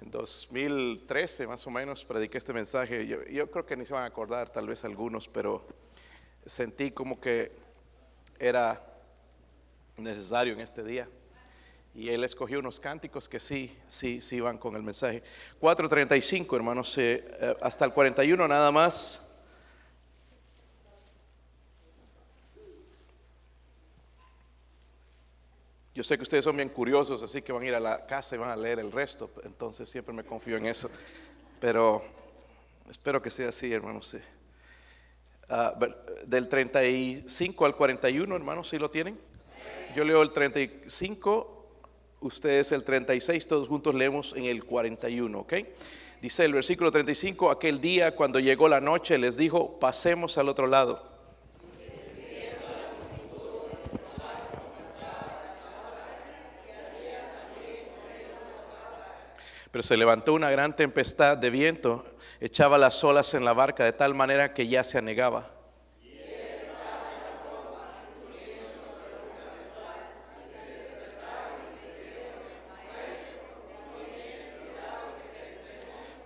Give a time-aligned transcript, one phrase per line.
[0.00, 3.06] En 2013 más o menos prediqué este mensaje.
[3.06, 5.66] Yo, creo que ni se van a acordar tal vez algunos, pero
[6.46, 7.50] sentí como que
[8.38, 8.84] era
[9.96, 11.08] necesario en este día.
[11.94, 15.22] Y él escogió unos cánticos que sí, sí, sí van con el mensaje.
[15.60, 19.27] 4.35, hermanos, eh, eh, hasta el 41 nada más.
[25.98, 28.36] Yo sé que ustedes son bien curiosos, así que van a ir a la casa
[28.36, 30.88] y van a leer el resto, entonces siempre me confío en eso.
[31.60, 32.04] Pero
[32.88, 34.16] espero que sea así, hermanos.
[35.48, 35.74] Ah,
[36.24, 39.18] del 35 al 41, hermanos, ¿sí lo tienen?
[39.96, 41.66] Yo leo el 35,
[42.20, 45.54] ustedes el 36, todos juntos leemos en el 41, ¿ok?
[46.22, 50.68] Dice el versículo 35, aquel día cuando llegó la noche les dijo, pasemos al otro
[50.68, 51.07] lado.
[59.78, 62.04] Pero se levantó una gran tempestad de viento,
[62.40, 65.52] echaba las olas en la barca de tal manera que ya se anegaba.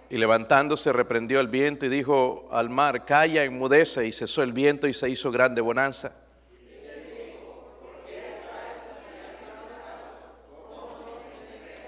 [0.08, 4.86] Y levantándose reprendió el viento y dijo al mar, calla, enmudece, y cesó el viento
[4.86, 6.16] y se hizo grande bonanza.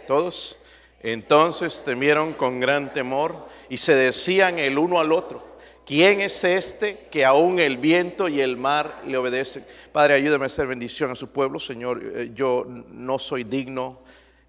[0.06, 0.58] Todos.
[1.04, 5.44] Entonces temieron con gran temor y se decían el uno al otro,
[5.84, 9.66] ¿quién es este que aún el viento y el mar le obedecen?
[9.92, 12.02] Padre, ayúdame a hacer bendición a su pueblo, Señor.
[12.02, 14.00] Eh, yo no soy digno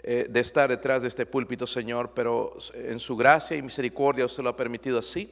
[0.02, 4.42] eh, de estar detrás de este púlpito, Señor, pero en su gracia y misericordia usted
[4.42, 5.30] lo ha permitido así.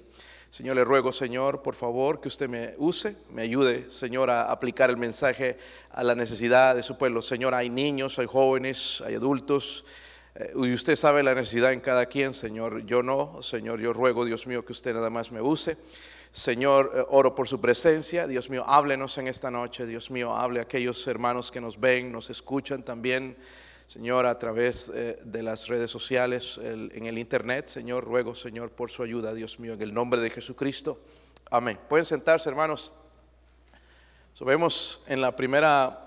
[0.50, 4.90] Señor, le ruego, Señor, por favor, que usted me use, me ayude, Señor, a aplicar
[4.90, 5.58] el mensaje
[5.90, 7.22] a la necesidad de su pueblo.
[7.22, 9.86] Señor, hay niños, hay jóvenes, hay adultos
[10.56, 12.86] y usted sabe la necesidad en cada quien, Señor.
[12.86, 15.78] Yo no, Señor, yo ruego, Dios mío, que usted nada más me use.
[16.32, 18.26] Señor, eh, oro por su presencia.
[18.26, 19.86] Dios mío, háblenos en esta noche.
[19.86, 23.38] Dios mío, hable a aquellos hermanos que nos ven, nos escuchan también.
[23.86, 28.90] Señor, a través eh, de las redes sociales, en el internet, Señor, ruego, Señor, por
[28.90, 31.00] su ayuda, Dios mío, en el nombre de Jesucristo.
[31.52, 31.78] Amén.
[31.88, 32.92] Pueden sentarse, hermanos.
[34.40, 36.03] vemos en la primera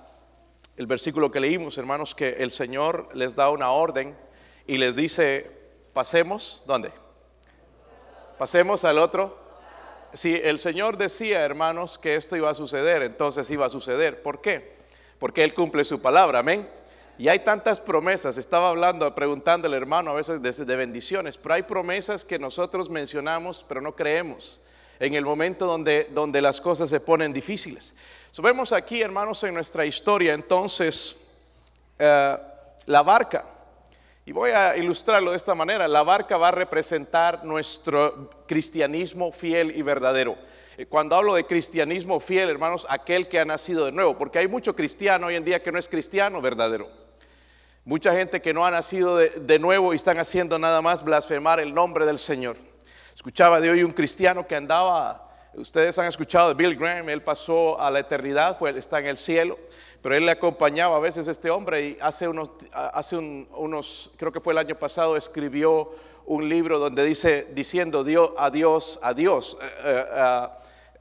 [0.77, 4.17] el versículo que leímos, hermanos, que el Señor les da una orden
[4.67, 5.51] y les dice,
[5.93, 6.93] pasemos, ¿dónde?
[8.39, 9.39] Pasemos al otro.
[10.13, 14.23] Si el Señor decía, hermanos, que esto iba a suceder, entonces iba a suceder.
[14.23, 14.77] ¿Por qué?
[15.19, 16.69] Porque Él cumple su palabra, amén.
[17.19, 21.55] Y hay tantas promesas, estaba hablando, preguntando al hermano a veces de, de bendiciones, pero
[21.55, 24.61] hay promesas que nosotros mencionamos, pero no creemos
[24.99, 27.95] en el momento donde, donde las cosas se ponen difíciles
[28.43, 31.17] vemos aquí, hermanos, en nuestra historia, entonces,
[31.99, 32.37] eh,
[32.87, 33.45] la barca.
[34.25, 35.87] Y voy a ilustrarlo de esta manera.
[35.87, 40.37] La barca va a representar nuestro cristianismo fiel y verdadero.
[40.77, 44.49] Eh, cuando hablo de cristianismo fiel, hermanos, aquel que ha nacido de nuevo, porque hay
[44.49, 46.89] mucho cristiano hoy en día que no es cristiano verdadero.
[47.85, 51.61] Mucha gente que no ha nacido de, de nuevo y están haciendo nada más blasfemar
[51.61, 52.57] el nombre del Señor.
[53.17, 55.23] Escuchaba de hoy un cristiano que andaba
[55.55, 59.17] Ustedes han escuchado de Bill Graham, él pasó a la eternidad, fue, está en el
[59.17, 59.57] cielo,
[60.03, 64.31] pero él le acompañaba a veces a este hombre y hace unos, hace unos, creo
[64.33, 65.95] que fue el año pasado, escribió
[66.27, 70.49] un libro donde dice, diciendo Dios, adiós, adiós, eh, eh,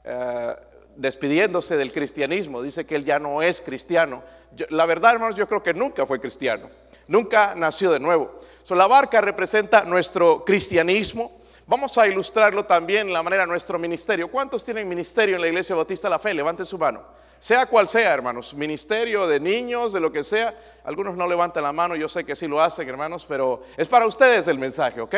[0.04, 0.56] eh,
[0.96, 4.22] despidiéndose del cristianismo, dice que él ya no es cristiano.
[4.70, 6.70] la verdad, hermanos, yo creo que nunca fue cristiano,
[7.08, 8.40] nunca nació de nuevo.
[8.62, 14.28] So, la barca representa nuestro cristianismo, Vamos a ilustrarlo también la manera de nuestro ministerio.
[14.28, 16.32] ¿Cuántos tienen ministerio en la Iglesia Bautista la Fe?
[16.32, 17.02] Levanten su mano.
[17.40, 20.54] Sea cual sea, hermanos, ministerio de niños, de lo que sea.
[20.84, 24.06] Algunos no levantan la mano, yo sé que sí lo hacen, hermanos, pero es para
[24.06, 25.14] ustedes el mensaje, ¿ok?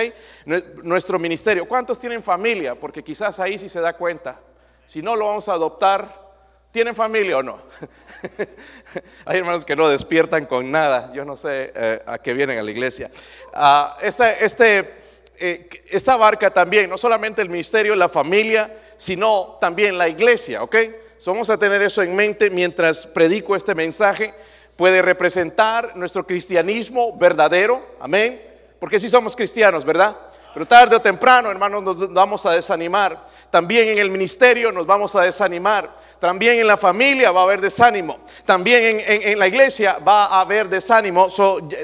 [0.82, 1.68] Nuestro ministerio.
[1.68, 2.74] ¿Cuántos tienen familia?
[2.74, 4.40] Porque quizás ahí sí se da cuenta.
[4.86, 6.28] Si no lo vamos a adoptar,
[6.70, 7.62] ¿Tienen familia o no?
[9.24, 11.10] Hay hermanos que no despiertan con nada.
[11.14, 13.10] Yo no sé eh, a qué vienen a la iglesia.
[13.54, 14.98] Ah, este, este
[15.40, 20.76] eh, esta barca también, no solamente el ministerio, la familia, sino también la iglesia, ¿ok?
[21.26, 24.32] vamos a tener eso en mente mientras predico este mensaje.
[24.76, 28.40] Puede representar nuestro cristianismo verdadero, amén,
[28.78, 30.16] porque si somos cristianos, ¿verdad?
[30.54, 33.26] Pero tarde o temprano, hermanos, nos vamos a desanimar.
[33.50, 35.90] También en el ministerio nos vamos a desanimar.
[36.18, 38.18] También en la familia va a haber desánimo.
[38.44, 41.28] También en, la iglesia va a haber desánimo.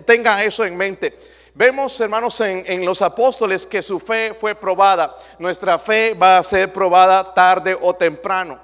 [0.04, 1.16] tenga eso en mente.
[1.56, 5.16] Vemos, hermanos, en, los apóstoles que su fe fue probada.
[5.38, 8.58] Nuestra fe va a ser probada tarde o temprano.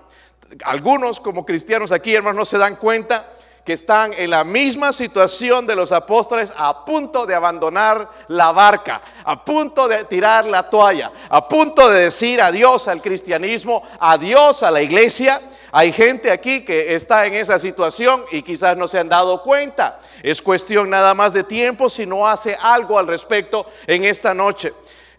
[0.65, 3.31] Algunos como cristianos aquí, hermanos, no se dan cuenta
[3.65, 9.03] que están en la misma situación de los apóstoles a punto de abandonar la barca,
[9.25, 14.71] a punto de tirar la toalla, a punto de decir adiós al cristianismo, adiós a
[14.71, 15.41] la iglesia.
[15.73, 20.01] Hay gente aquí que está en esa situación y quizás no se han dado cuenta.
[20.23, 24.73] Es cuestión nada más de tiempo si no hace algo al respecto en esta noche.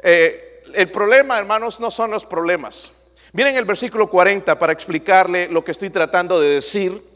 [0.03, 2.97] Eh, el problema, hermanos, no son los problemas.
[3.33, 7.10] Miren el versículo 40 para explicarle lo que estoy tratando de decir.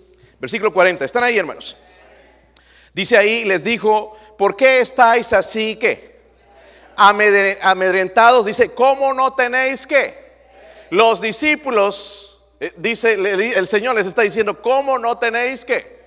[0.46, 1.76] Versículo 40, ¿están ahí, hermanos?
[2.94, 6.20] Dice ahí, les dijo, ¿por qué estáis así que?
[6.96, 10.14] Amedrentados, dice, ¿cómo no tenéis que?
[10.92, 16.00] Los discípulos, eh, dice el Señor les está diciendo, ¿cómo no tenéis que?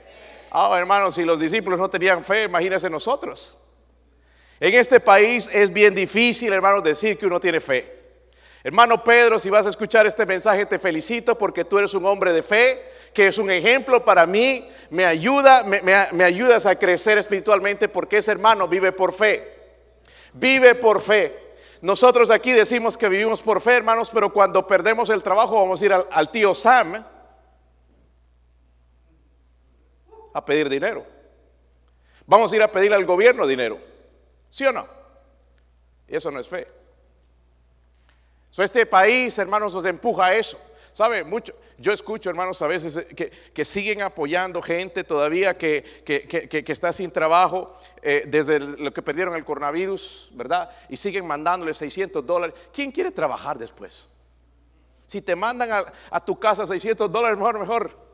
[0.52, 3.58] Ah, hermanos, si los discípulos no tenían fe, imagínense nosotros.
[4.60, 7.92] En este país es bien difícil, hermanos, decir que uno tiene fe.
[8.62, 12.32] Hermano Pedro, si vas a escuchar este mensaje, te felicito porque tú eres un hombre
[12.32, 17.88] de fe, que es un ejemplo para mí, me ayuda, me, ayudas a crecer espiritualmente
[17.88, 19.58] porque ese hermano vive por fe.
[20.34, 21.56] Vive por fe.
[21.80, 25.84] Nosotros aquí decimos que vivimos por fe, hermanos, pero cuando perdemos el trabajo vamos a
[25.84, 27.04] ir al tío Sam
[30.32, 31.04] a pedir dinero.
[32.24, 33.80] Vamos a ir a pedir al gobierno dinero.
[34.48, 34.86] ¿Sí o no?
[36.06, 36.68] Y eso no es fe
[38.64, 40.58] este país, hermanos, nos empuja a eso.
[40.92, 41.22] ¿Sabe?
[41.22, 46.92] Mucho, yo escucho, hermanos, a veces eh, que, siguen apoyando gente todavía que, que está
[46.92, 50.70] sin trabajo eh, desde lo que perdieron el coronavirus, ¿verdad?
[50.88, 52.56] Y siguen mandándole 600 dólares.
[52.72, 54.08] ¿Quién quiere trabajar después?
[55.06, 58.08] Si te mandan a, a tu casa 600 dólares, mejor, mejor.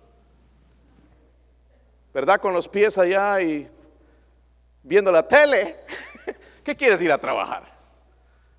[2.12, 2.40] ¿Verdad?
[2.40, 3.68] Con los pies allá y
[4.82, 5.78] viendo la tele.
[6.64, 7.72] ¿Qué quieres ir a trabajar?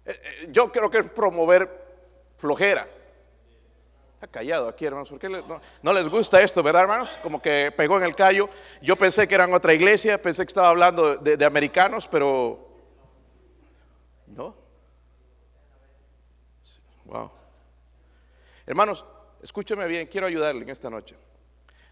[0.03, 1.69] Eh, yo creo que es promover
[2.37, 2.87] flojera.
[4.25, 5.09] Está callado aquí, hermanos.
[5.09, 7.19] ¿Por qué no, les gusta esto, verdad, hermanos?
[7.21, 8.49] Como que pegó en el callo.
[8.81, 12.67] Yo pensé que eran otra iglesia, pensé que estaba hablando de, de americanos, pero
[14.25, 14.55] no.
[17.03, 17.31] Wow.
[18.65, 19.05] Hermanos,
[19.43, 21.15] escúcheme bien, quiero ayudarle en esta noche.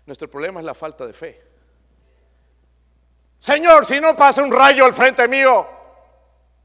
[0.07, 1.39] Nuestro problema es la falta de fe.
[3.38, 5.68] Señor, si no pasa un rayo al frente mío,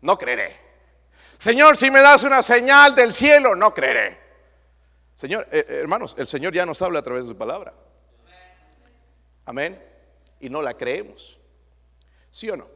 [0.00, 0.58] no creeré.
[1.36, 4.27] Señor, si me das una señal del cielo, no creeré.
[5.18, 7.74] Señor, eh, eh, hermanos, el Señor ya nos habla a través de su palabra.
[9.46, 9.82] Amén.
[10.38, 11.40] Y no la creemos.
[12.30, 12.68] ¿Sí o no?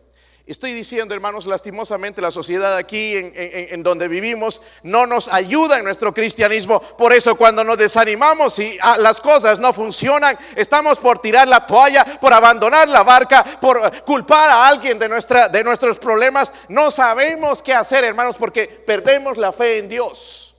[0.45, 6.13] Estoy diciendo, hermanos, lastimosamente la sociedad aquí en, donde vivimos no nos ayuda en nuestro
[6.13, 6.83] cristianismo.
[6.83, 11.65] Por eso cuando nos desanimamos y ah, las cosas no funcionan, estamos por tirar la
[11.65, 16.53] toalla, por abandonar la barca, por culpar a alguien de, nuestra, de nuestros problemas.
[16.69, 20.57] No sabemos qué hacer, hermanos, porque perdemos la fe en Dios.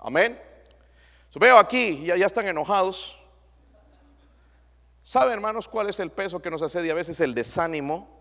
[0.00, 0.45] Amén.
[1.38, 3.20] Veo aquí, ya, ya están enojados.
[5.02, 8.16] ¿Sabe, hermanos, cuál es el peso que nos hace a veces el desánimo?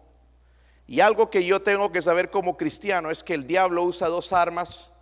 [0.88, 4.31] Y algo que yo tengo que saber como cristiano es que el diablo usa dos
[4.33, 4.94] armas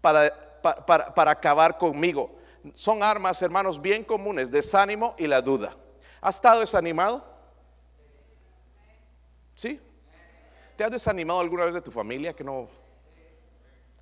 [0.00, 0.32] para,
[0.62, 2.36] para, acabar conmigo.
[2.74, 5.76] Son armas, hermanos, bien comunes, desánimo y la duda.
[6.20, 7.24] ¿Has estado desanimado?
[9.54, 9.80] ¿Sí?
[10.76, 12.66] ¿Te has desanimado alguna vez de tu familia que no...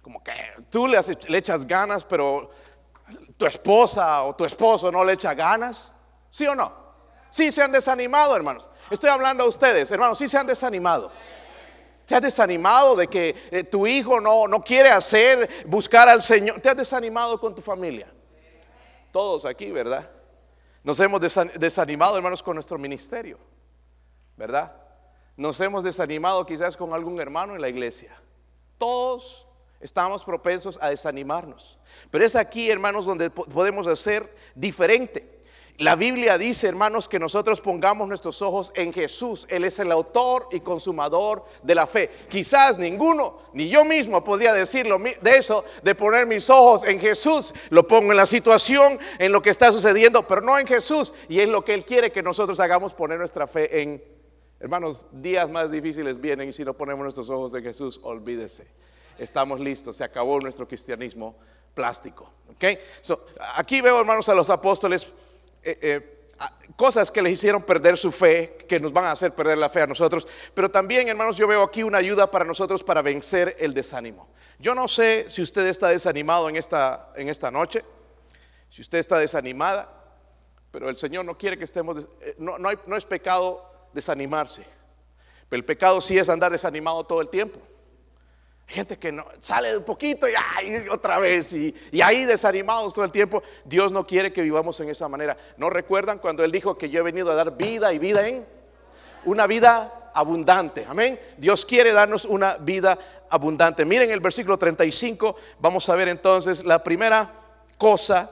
[0.01, 0.33] Como que
[0.71, 0.99] tú le,
[1.29, 2.51] le echas ganas, pero
[3.37, 5.93] tu esposa o tu esposo no le echa ganas?
[6.29, 6.73] ¿Sí o no?
[7.31, 8.69] Sí, se han desanimado, hermanos.
[8.91, 11.11] Estoy hablando a ustedes, hermanos, sí se han desanimado.
[12.07, 16.61] ¿Te has desanimado de que eh, tu hijo no, no quiere hacer, buscar al Señor?
[16.61, 18.13] ¿Te has desanimado con tu familia?
[19.13, 20.11] Todos aquí, ¿verdad?
[20.83, 23.39] Nos hemos desanimado, hermanos, con nuestro ministerio,
[24.37, 24.75] ¿verdad?
[25.37, 28.17] Nos hemos desanimado quizás con algún hermano en la iglesia.
[28.79, 29.47] Todos
[29.81, 31.79] estamos propensos a desanimarnos.
[32.11, 35.41] Pero es aquí, hermanos, donde podemos hacer diferente.
[35.81, 39.47] La Biblia dice, hermanos, que nosotros pongamos nuestros ojos en Jesús.
[39.49, 42.11] Él es el autor y consumador de la fe.
[42.29, 47.55] Quizás ninguno, ni yo mismo podría decirlo de eso, de poner mis ojos en Jesús.
[47.71, 51.15] Lo pongo en la situación, en lo que está sucediendo, pero no en Jesús.
[51.31, 54.05] Y es lo que Él quiere que nosotros hagamos, poner nuestra fe en,
[54.61, 58.67] hermanos, días más difíciles vienen y si no ponemos nuestros ojos en Jesús, olvídese.
[59.21, 61.37] Estamos listos, se acabó nuestro cristianismo
[61.75, 62.33] plástico.
[62.49, 62.65] ¿ok?
[63.55, 65.07] aquí veo, hermanos, a los apóstoles
[65.63, 66.27] eh, eh,
[66.75, 69.83] cosas que les hicieron perder su fe, que nos van a hacer perder la fe
[69.83, 70.27] a nosotros.
[70.55, 74.27] Pero también, hermanos, yo veo aquí una ayuda para nosotros para vencer el desánimo.
[74.59, 77.85] Yo no sé si usted está desanimado en esta, en esta noche,
[78.71, 79.93] si usted está desanimada,
[80.71, 84.65] pero el Señor no quiere que estemos, eh, no, no es pecado desanimarse,
[85.51, 87.61] pero el pecado sí es andar desanimado todo el tiempo.
[88.71, 93.05] Gente que no, sale un poquito y ay, otra vez y, y ahí desanimados todo
[93.05, 93.43] el tiempo.
[93.65, 95.37] Dios no quiere que vivamos en esa manera.
[95.57, 98.47] ¿No recuerdan cuando Él dijo que yo he venido a dar vida y vida en
[99.25, 100.87] una vida abundante?
[100.89, 101.19] Amén.
[101.37, 102.97] Dios quiere darnos una vida
[103.29, 103.85] abundante.
[103.85, 105.35] Miren el versículo 35.
[105.59, 107.29] Vamos a ver entonces la primera
[107.77, 108.31] cosa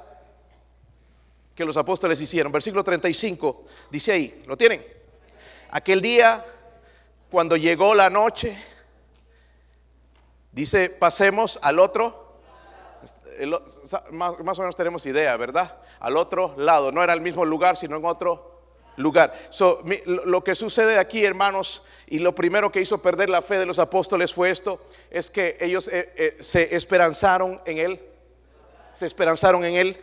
[1.52, 2.52] que los apóstoles hicieron.
[2.52, 4.86] Versículo 35 dice ahí, ¿lo tienen?
[5.72, 6.44] Aquel día,
[7.28, 8.56] cuando llegó la noche,
[10.58, 12.26] dice, pasemos al otro.
[14.10, 15.76] Más, o menos tenemos idea, ¿verdad?
[16.00, 16.90] Al otro lado.
[16.90, 18.60] No era el mismo lugar, sino en otro
[18.96, 19.34] lugar.
[20.06, 23.78] lo que sucede aquí, hermanos, y lo primero que hizo perder la fe de los
[23.78, 28.00] apóstoles fue esto, es que ellos eh, eh, se esperanzaron en él.
[28.92, 30.02] Se esperanzaron en él.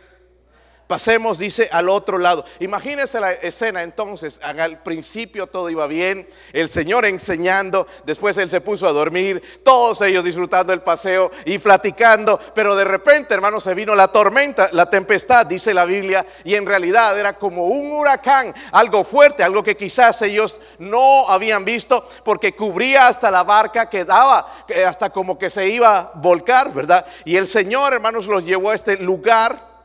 [0.86, 2.44] Pasemos, dice, al otro lado.
[2.60, 4.40] Imagínense la escena entonces.
[4.42, 10.00] Al principio todo iba bien, el Señor enseñando, después Él se puso a dormir, todos
[10.02, 14.88] ellos disfrutando el paseo y platicando, pero de repente, hermanos, se vino la tormenta, la
[14.88, 19.76] tempestad, dice la Biblia, y en realidad era como un huracán, algo fuerte, algo que
[19.76, 24.46] quizás ellos no habían visto, porque cubría hasta la barca, quedaba
[24.86, 27.04] hasta como que se iba a volcar, ¿verdad?
[27.24, 29.75] Y el Señor, hermanos, los llevó a este lugar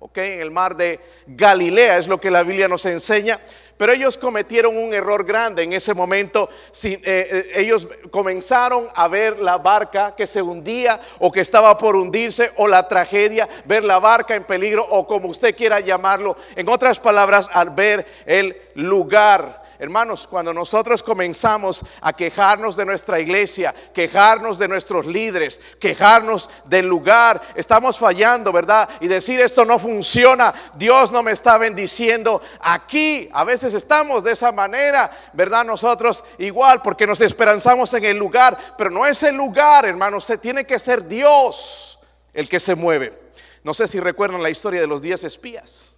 [0.00, 0.18] ¿ok?
[0.18, 3.38] En el mar de Galilea es lo que la Biblia nos enseña.
[3.76, 6.50] Pero ellos cometieron un error grande en ese momento.
[6.84, 11.96] Eh, eh, ellos comenzaron a ver la barca que se hundía o que estaba por
[11.96, 16.36] hundirse o la tragedia, ver la barca en peligro o como usted quiera llamarlo.
[16.56, 23.18] En otras palabras, al ver el lugar Hermanos, cuando nosotros comenzamos a quejarnos de nuestra
[23.18, 28.90] iglesia, quejarnos de nuestros líderes, quejarnos del lugar, estamos fallando, ¿verdad?
[29.00, 32.42] Y decir esto no funciona, Dios no me está bendiciendo.
[32.60, 35.64] Aquí a veces estamos de esa manera, ¿verdad?
[35.64, 40.36] Nosotros igual porque nos esperanzamos en el lugar, pero no es el lugar, hermanos, se
[40.36, 41.98] tiene que ser Dios
[42.34, 43.18] el que se mueve.
[43.64, 45.94] No sé si recuerdan la historia de los diez espías.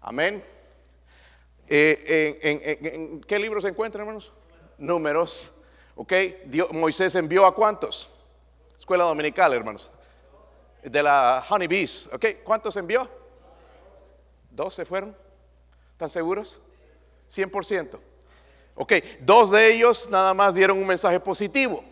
[0.00, 0.42] Amén.
[1.72, 2.40] Eh,
[2.82, 4.32] en, qué libro se encuentran, hermanos?
[4.76, 5.56] Números.
[5.94, 6.12] Ok,
[6.72, 8.10] Moisés envió a cuántos?
[8.76, 9.88] Escuela dominical, hermanos.
[10.82, 12.10] De la Honeybees.
[12.12, 13.08] Ok, ¿cuántos envió?
[14.50, 15.16] ¿Doce fueron?
[15.92, 16.60] ¿Están seguros?
[17.30, 18.00] 100%.
[18.74, 21.84] Ok, dos de ellos nada más dieron un mensaje positivo.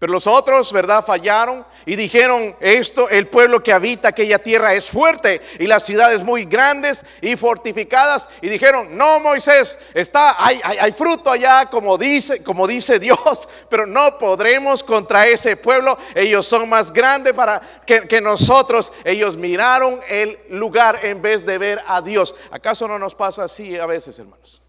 [0.00, 1.04] Pero los otros, ¿verdad?
[1.04, 6.24] Fallaron y dijeron esto, el pueblo que habita aquella tierra es fuerte y las ciudades
[6.24, 8.26] muy grandes y fortificadas.
[8.40, 13.86] Y dijeron, no Moisés, está, hay, hay, fruto allá como dice, como dice Dios, pero
[13.86, 15.98] no podremos contra ese pueblo.
[16.14, 18.94] Ellos son más grandes para que, que nosotros.
[19.04, 22.34] Ellos miraron el lugar en vez de ver a Dios.
[22.50, 24.62] ¿Acaso no nos pasa así a veces, hermanos?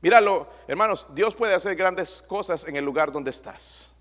[0.00, 3.92] Míralo, hermanos, Dios puede hacer grandes cosas en el lugar donde estás.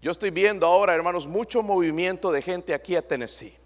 [0.00, 3.56] Yo estoy viendo ahora, hermanos, mucho movimiento de gente aquí a Tennessee.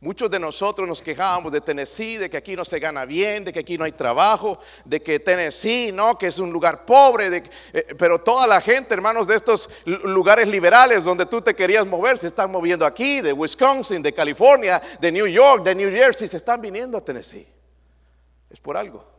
[0.00, 3.52] Muchos de nosotros nos quejábamos de Tennessee, de que aquí no se gana bien, de
[3.52, 7.94] que aquí no hay trabajo, de que Tennessee, no, que es un lugar pobre, eh,
[7.98, 12.26] pero toda la gente, hermanos, de estos lugares liberales donde tú te querías mover, se
[12.26, 16.60] están moviendo aquí, de Wisconsin, de California, de New York, de New Jersey, se están
[16.60, 17.48] viniendo a Tennessee.
[18.50, 19.15] Es por algo.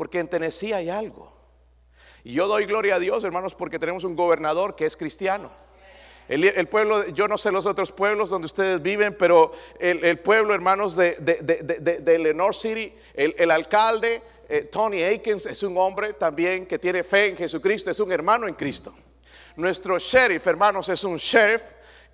[0.00, 1.30] Porque en Tennessee hay algo.
[2.24, 5.50] Y yo doy gloria a Dios, hermanos, porque tenemos un gobernador que es cristiano.
[6.26, 10.96] El, pueblo, yo no sé los otros pueblos donde ustedes viven, pero el, pueblo, hermanos,
[10.96, 17.04] de, de, Lenore City, el, alcalde, eh, Tony Aikens, es un hombre también que tiene
[17.04, 18.94] fe en Jesucristo, es un hermano en Cristo.
[19.56, 21.60] Nuestro sheriff, hermanos, es un sheriff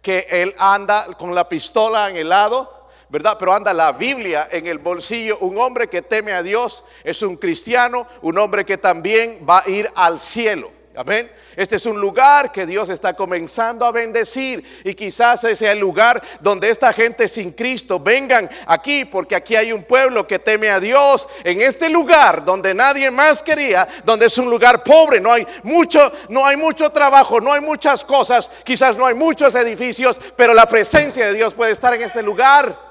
[0.03, 3.37] que él anda con la pistola en el lado ¿verdad?
[3.39, 5.39] Pero anda la Biblia en el bolsillo.
[5.39, 9.69] Un hombre que teme a Dios es un cristiano, un hombre que también va a
[9.69, 10.77] ir al cielo.
[10.97, 11.31] Amén.
[11.57, 15.79] Este es un lugar que Dios está comenzando a bendecir y quizás ese sea el
[15.79, 20.71] lugar donde esta gente sin Cristo vengan aquí porque aquí hay un pueblo que teme
[20.71, 25.35] a Dios en este lugar donde nadie más quería, donde es un lugar pobre, no
[25.35, 30.19] hay mucho, no hay mucho trabajo, no hay muchas cosas, quizás no hay muchos edificios,
[30.35, 32.86] pero la presencia de Dios puede estar en este lugar.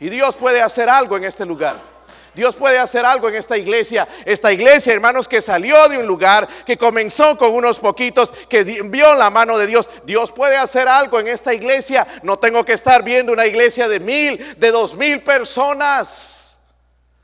[0.00, 1.94] Y Dios puede hacer algo en este lugar.
[2.34, 4.08] Dios puede hacer algo en esta iglesia.
[4.24, 9.14] Esta iglesia, hermanos, que salió de un lugar, que comenzó con unos poquitos, que vio
[9.14, 9.88] la mano de Dios.
[10.04, 12.06] Dios puede hacer algo en esta iglesia.
[12.22, 16.58] No tengo que estar viendo una iglesia de mil, de dos mil personas.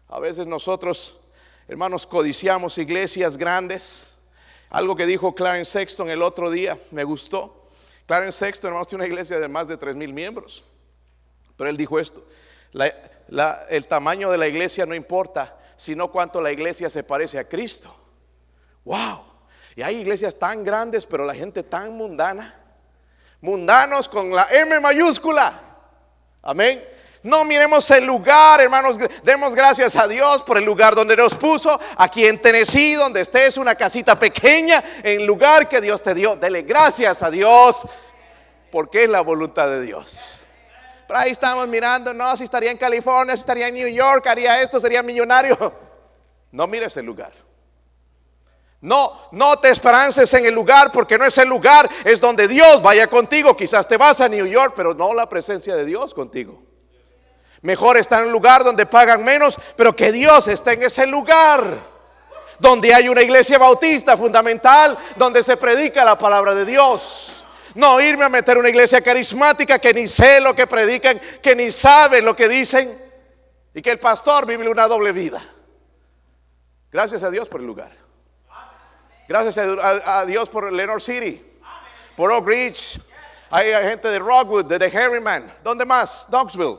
[0.09, 1.19] A veces nosotros,
[1.67, 4.15] hermanos, codiciamos iglesias grandes.
[4.71, 7.69] Algo que dijo Clarence Sexton el otro día, me gustó.
[8.07, 10.65] Clarence Sexton, hermanos, tiene una iglesia de más de tres mil miembros.
[11.57, 12.25] Pero él dijo esto
[12.73, 17.95] el tamaño de la iglesia no importa, sino cuánto la iglesia se parece a Cristo.
[18.85, 19.25] ¡Wow!
[19.77, 22.55] Y hay iglesias tan grandes, pero la gente tan mundana.
[23.41, 25.61] Mundanos con la M mayúscula.
[26.43, 26.85] Amén.
[27.23, 28.99] No miremos el lugar, hermanos.
[29.23, 31.79] Demos gracias a Dios por el lugar donde nos puso.
[31.97, 36.37] Aquí en Tennessee, donde estés, una casita pequeña, en lugar que Dios te dio.
[36.37, 37.87] Dele gracias a Dios
[38.71, 40.40] porque es la voluntad de Dios.
[41.13, 44.81] Ahí estamos mirando, no, si estaría en California, si estaría en New York, haría esto,
[44.81, 45.57] sería millonario.
[46.53, 47.31] No mires el lugar.
[48.81, 52.83] No, no te esperances en el lugar porque no es el lugar, es donde Dios
[52.83, 53.57] vaya contigo.
[53.57, 56.61] Quizás te vas a New York, pero no la presencia de Dios contigo.
[57.63, 61.91] Mejor estar en un lugar donde pagan menos, pero que Dios esté en ese lugar.
[62.59, 67.45] Donde hay una iglesia bautista fundamental, donde se predica la palabra de Dios.
[67.75, 71.71] No irme a meter una iglesia carismática que ni sé lo que predican, que ni
[71.71, 72.97] saben lo que dicen
[73.75, 75.43] y que el pastor vive una doble vida.
[76.91, 77.93] Gracias a Dios por el lugar.
[79.29, 81.41] Gracias a, Dios por Lenore City,
[82.17, 83.01] por Oak Ridge.
[83.51, 85.55] Hay gente de Rockwood, de The Harryman.
[85.63, 86.27] ¿Dónde más?
[86.31, 86.79] Knoxville.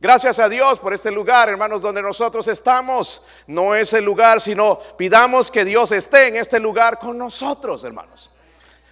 [0.00, 3.24] Gracias a Dios por este lugar, hermanos, donde nosotros estamos.
[3.46, 8.30] No es el lugar, sino pidamos que Dios esté en este lugar con nosotros, hermanos.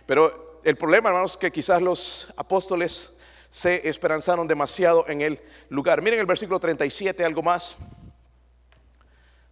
[0.04, 3.14] Pero el problema, hermanos, es que quizás los apóstoles
[3.50, 6.02] se esperanzaron demasiado en el lugar.
[6.02, 7.78] Miren el versículo 37, algo más.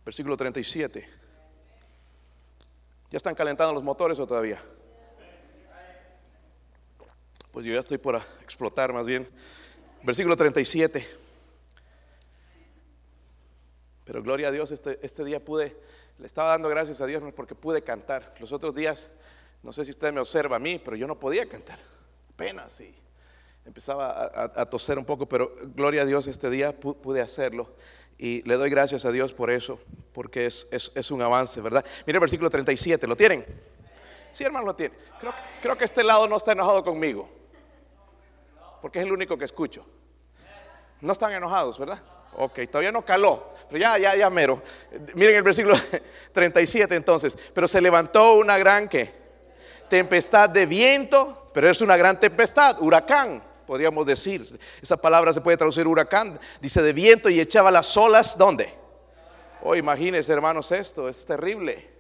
[0.04, 1.08] Versículo 37.
[3.12, 4.60] ¿Ya están calentando los motores o todavía?
[7.52, 9.30] Pues yo ya estoy por explotar más bien.
[10.02, 11.06] Versículo 37.
[14.04, 15.76] Pero gloria a Dios, este, este día pude,
[16.18, 18.34] le estaba dando gracias a Dios porque pude cantar.
[18.40, 19.12] Los otros días,
[19.64, 21.78] no sé si usted me observa a mí, pero yo no podía cantar.
[22.32, 22.94] Apenas y
[23.64, 27.74] empezaba a, toser un poco, pero gloria a Dios, este día pude hacerlo.
[28.18, 29.80] Y le doy gracias a Dios por eso,
[30.12, 31.84] porque es, es, un avance, ¿verdad?
[32.06, 33.44] Mire el versículo 37, ¿lo tienen?
[34.32, 34.94] Sí, hermano, lo tiene.
[35.18, 37.28] Creo, creo que este lado no está enojado conmigo,
[38.82, 39.86] porque es el único que escucho.
[41.00, 42.02] No están enojados, ¿verdad?
[42.36, 44.62] Ok, todavía no caló, pero ya, ya, ya mero.
[45.14, 45.74] Miren el versículo
[46.32, 47.36] 37 entonces.
[47.54, 49.23] Pero se levantó una gran ¿qué?
[49.88, 54.58] Tempestad de viento, pero es una gran tempestad, huracán, podríamos decir.
[54.80, 58.72] Esa palabra se puede traducir huracán, dice de viento y echaba las olas, ¿dónde?
[59.62, 61.90] Oh, imagínense hermanos esto, es terrible.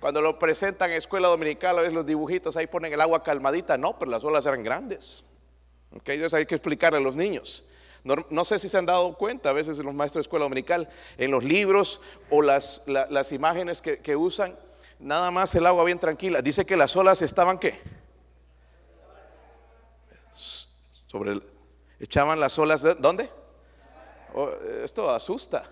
[0.00, 3.78] Cuando lo presentan en escuela dominical, a veces los dibujitos ahí ponen el agua calmadita,
[3.78, 5.24] no, pero las olas eran grandes.
[5.92, 7.66] Ok, entonces hay que explicarle a los niños.
[8.30, 11.32] No, sé si se han dado cuenta a veces los maestros de escuela dominical, en
[11.32, 12.00] los libros
[12.30, 14.56] o las, las imágenes que, usan,
[14.98, 16.42] nada más el agua bien tranquila.
[16.42, 17.80] Dice que las olas estaban qué?
[21.06, 21.40] Sobre
[21.98, 23.30] echaban las olas de ¿dónde?
[24.34, 24.50] Oh,
[24.84, 25.64] esto asusta.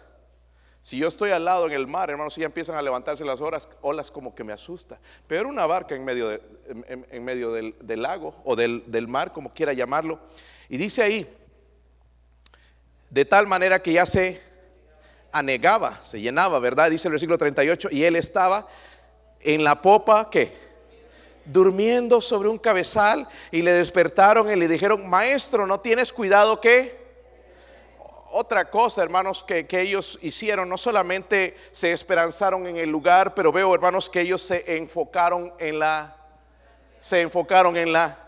[0.80, 3.40] Si yo estoy al lado en el mar, hermanos, si ya empiezan a levantarse las
[3.40, 4.98] olas, olas como que me asusta.
[5.26, 9.72] Pero una barca en medio, en, medio del, lago o del, del mar, como quiera
[9.72, 10.20] llamarlo.
[10.68, 11.26] Y dice ahí,
[13.08, 14.42] de tal manera que ya se
[15.32, 16.90] anegaba, se llenaba, ¿verdad?
[16.90, 18.68] Dice el versículo 38, y él estaba
[19.44, 20.64] en la popa, ¿qué?
[21.44, 27.04] Durmiendo sobre un cabezal y le despertaron y le dijeron, maestro, ¿no tienes cuidado que?
[28.33, 33.52] Otra cosa, hermanos, que, que ellos hicieron, no solamente se esperanzaron en el lugar, pero
[33.52, 36.16] veo, hermanos, que ellos se enfocaron en la,
[36.98, 38.18] se enfocaron en la,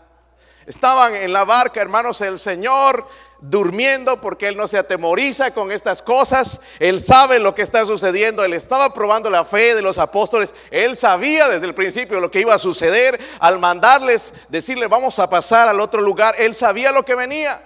[0.65, 3.05] estaban en la barca, hermanos, el Señor
[3.39, 6.61] durmiendo porque él no se atemoriza con estas cosas.
[6.79, 8.43] Él sabe lo que está sucediendo.
[8.43, 10.53] Él estaba probando la fe de los apóstoles.
[10.71, 15.29] Él sabía desde el principio lo que iba a suceder al mandarles decirle vamos a
[15.29, 16.35] pasar al otro lugar.
[16.37, 17.61] Él sabía lo que venía.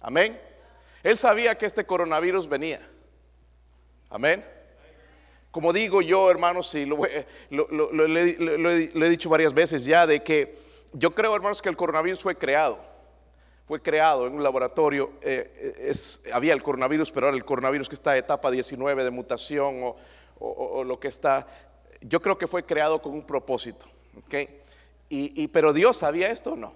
[0.00, 0.40] Amén.
[1.02, 2.80] Él sabía que este coronavirus venía.
[4.10, 4.44] Amén.
[5.50, 6.98] Como digo yo, hermanos, y lo,
[7.50, 10.58] lo he dicho varias veces ya, de que
[10.92, 12.93] yo creo, hermanos, que el coronavirus fue creado
[13.66, 17.94] fue creado en un laboratorio, eh, es, había el coronavirus, pero ahora el coronavirus que
[17.94, 19.94] está en etapa 19 de mutación
[20.38, 21.46] o, lo que está,
[22.02, 23.86] yo creo que fue creado con un propósito.
[24.26, 24.60] ¿okay?
[25.08, 26.74] Y, pero Dios sabía esto o no?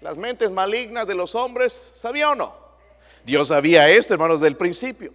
[0.00, 2.54] Las mentes malignas de los hombres, ¿sabía o no?
[3.24, 5.12] Dios sabía esto, hermanos, del principio.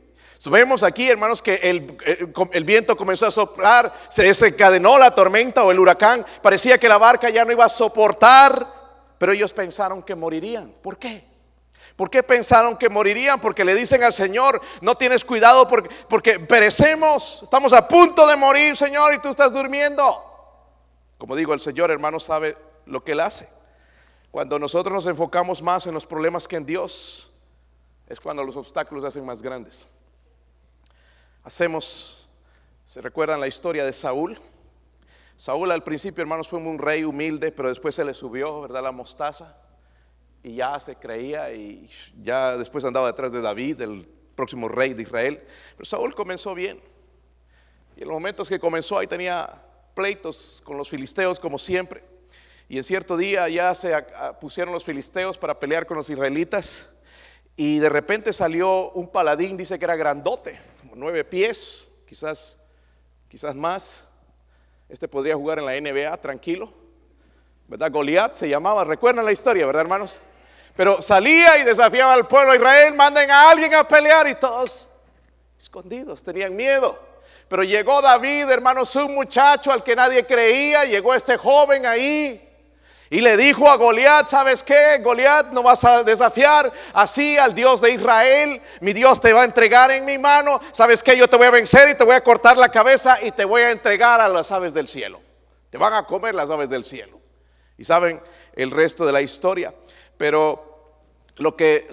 [0.50, 1.98] vemos aquí, hermanos, que el,
[2.54, 6.98] el, viento comenzó a soplar, se desencadenó la tormenta o el huracán, parecía que la
[6.98, 8.79] barca ya no iba a soportar
[9.20, 10.74] pero ellos pensaron que morirían.
[10.82, 11.24] ¿Por qué?
[11.96, 13.40] ¿Por qué pensaron que morirían?
[13.40, 18.36] Porque le dicen al Señor, no tienes cuidado porque, porque perecemos, estamos a punto de
[18.36, 20.26] morir, Señor, y tú estás durmiendo.
[21.18, 23.50] Como digo, el Señor, hermano, sabe lo que Él hace.
[24.32, 27.30] Cuando nosotros nos enfocamos más en los problemas que en Dios,
[28.08, 29.88] es cuando los obstáculos se hacen más grandes.
[31.44, 32.28] Hacemos,
[32.86, 34.40] ¿se recuerdan la historia de Saúl?
[35.40, 38.84] Saúl al principio, hermanos, fue un rey humilde, pero después se le subió, ¿verdad?
[38.84, 39.56] La mostaza.
[40.44, 41.90] Y ya se creía y
[42.22, 45.42] ya después andaba detrás de David, el próximo rey de Israel.
[45.78, 46.82] Pero Saúl comenzó bien.
[47.96, 52.04] Y en los momentos que comenzó ahí tenía pleitos con los filisteos como siempre.
[52.68, 53.96] Y en cierto día ya se
[54.42, 56.90] pusieron los filisteos para pelear con los israelitas.
[57.56, 62.60] Y de repente salió un paladín, dice que era grandote, como nueve pies, quizás,
[63.30, 64.04] quizás más.
[64.90, 66.74] Este podría jugar en la NBA tranquilo.
[67.68, 67.92] ¿Verdad?
[67.92, 70.20] Goliat se llamaba, recuerdan la historia, ¿verdad, hermanos?
[70.76, 74.90] Pero salía y desafiaba al pueblo de Israel, manden a alguien a pelear y todos
[75.60, 76.98] escondidos, tenían miedo.
[77.48, 82.49] Pero llegó David, hermanos, un muchacho al que nadie creía, llegó este joven ahí
[83.12, 85.00] y le dijo a Goliat, ¿sabes qué?
[85.02, 88.62] Goliat, no vas a desafiar así al Dios de Israel.
[88.82, 90.60] Mi Dios te va a entregar en mi mano.
[90.72, 91.18] ¿Sabes qué?
[91.18, 93.64] Yo te voy a vencer y te voy a cortar la cabeza y te voy
[93.64, 95.22] a entregar a las aves del cielo.
[95.72, 97.20] Te van a comer las aves del cielo.
[97.80, 98.22] Y saben
[98.54, 99.74] el resto de la historia.
[100.16, 100.70] Pero
[101.38, 101.88] lo que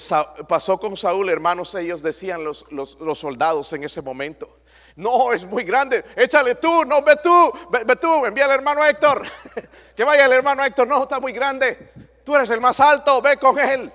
[0.46, 4.58] pasó con Saúl, hermanos, ellos decían los, los, los soldados en ese momento.
[4.96, 6.04] No, es muy grande.
[6.16, 9.26] Échale tú, no, ve tú, ve, tú, envía al hermano Héctor.
[9.96, 11.92] que vaya el hermano Héctor, no, está muy grande.
[12.24, 13.92] Tú eres el más alto, ve con él.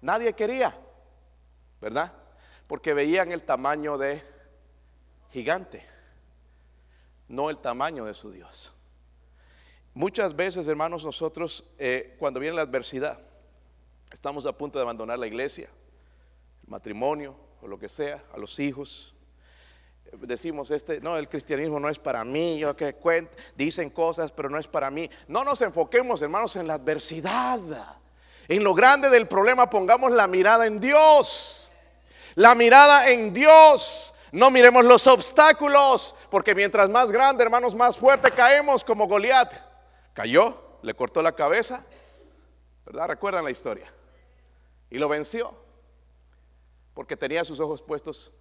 [0.00, 0.74] Nadie quería,
[1.80, 2.12] ¿verdad?
[2.66, 4.22] Porque veían el tamaño de
[5.30, 5.86] gigante,
[7.28, 8.72] no el tamaño de su Dios.
[9.92, 13.20] Muchas veces, hermanos, nosotros, eh, cuando viene la adversidad,
[14.12, 15.68] estamos a punto de abandonar la iglesia,
[16.62, 19.14] el matrimonio o lo que sea, a los hijos,
[20.12, 24.48] decimos, este, no, el cristianismo no es para mí, yo que cuento, dicen cosas, pero
[24.48, 25.10] no es para mí.
[25.26, 27.60] No nos enfoquemos, hermanos, en la adversidad.
[28.48, 31.70] En lo grande del problema pongamos la mirada en Dios.
[32.34, 34.14] La mirada en Dios.
[34.32, 39.52] No miremos los obstáculos, porque mientras más grande, hermanos, más fuerte caemos como Goliat.
[40.12, 41.84] Cayó, le cortó la cabeza,
[42.84, 43.08] ¿verdad?
[43.08, 43.92] Recuerdan la historia.
[44.90, 45.54] Y lo venció,
[46.94, 48.32] porque tenía sus ojos puestos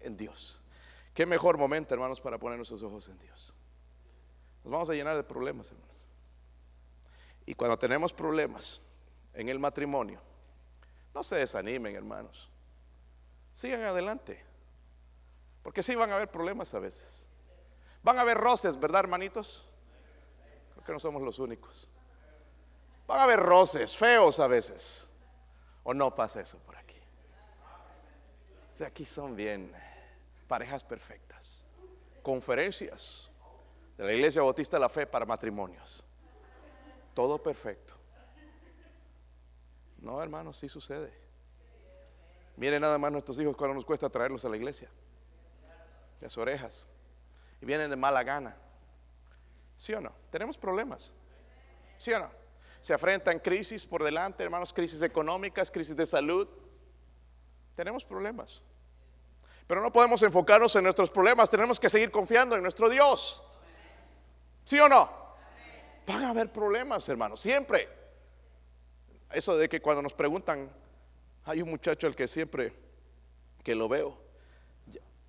[0.00, 0.59] en Dios.
[1.14, 3.54] Qué mejor momento, hermanos, para poner nuestros ojos en Dios.
[4.64, 6.06] Nos vamos a llenar de problemas, hermanos.
[7.46, 8.80] Y cuando tenemos problemas
[9.34, 10.20] en el matrimonio,
[11.14, 12.48] no se desanimen, hermanos.
[13.54, 14.44] Sigan adelante.
[15.62, 17.28] Porque sí van a haber problemas a veces.
[18.02, 19.66] Van a haber roces, ¿verdad, hermanitos?
[20.72, 21.88] Creo que no somos los únicos.
[23.06, 25.08] Van a haber roces feos a veces.
[25.82, 26.98] ¿O no pasa eso por aquí?
[28.78, 29.74] De aquí son bien
[30.50, 31.64] parejas perfectas.
[32.24, 33.30] Conferencias
[33.96, 36.02] de la Iglesia Bautista de la Fe para matrimonios.
[37.14, 37.94] Todo perfecto.
[39.98, 41.12] No, hermanos, sí sucede.
[42.56, 44.90] Miren nada más nuestros hijos cuando nos cuesta traerlos a la iglesia.
[46.20, 46.88] Las orejas.
[47.62, 48.56] Y vienen de mala gana.
[49.76, 50.12] ¿Sí o no?
[50.32, 51.12] Tenemos problemas.
[51.96, 52.28] ¿Sí o no?
[52.80, 56.48] Se afrentan crisis por delante, hermanos, crisis económicas, crisis de salud.
[57.76, 58.64] Tenemos problemas.
[59.70, 63.40] Pero no podemos enfocarnos en nuestros problemas, tenemos que seguir confiando en nuestro Dios.
[64.64, 65.08] ¿Sí o no?
[66.08, 67.88] Van a haber problemas, hermanos, siempre.
[69.30, 70.68] Eso de que cuando nos preguntan,
[71.44, 72.72] hay un muchacho al que siempre
[73.62, 74.18] que lo veo,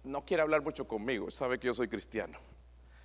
[0.06, 2.40] no quiere hablar mucho conmigo, sabe que yo soy cristiano.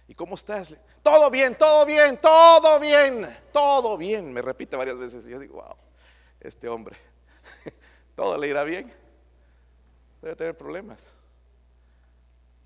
[0.08, 0.74] ¿Y cómo estás?
[1.02, 4.32] Todo bien, todo bien, todo bien, todo bien.
[4.32, 5.76] Me repite varias veces y yo digo, wow,
[6.40, 6.96] este hombre,
[8.16, 8.90] todo le irá bien.
[10.22, 11.15] Debe tener problemas.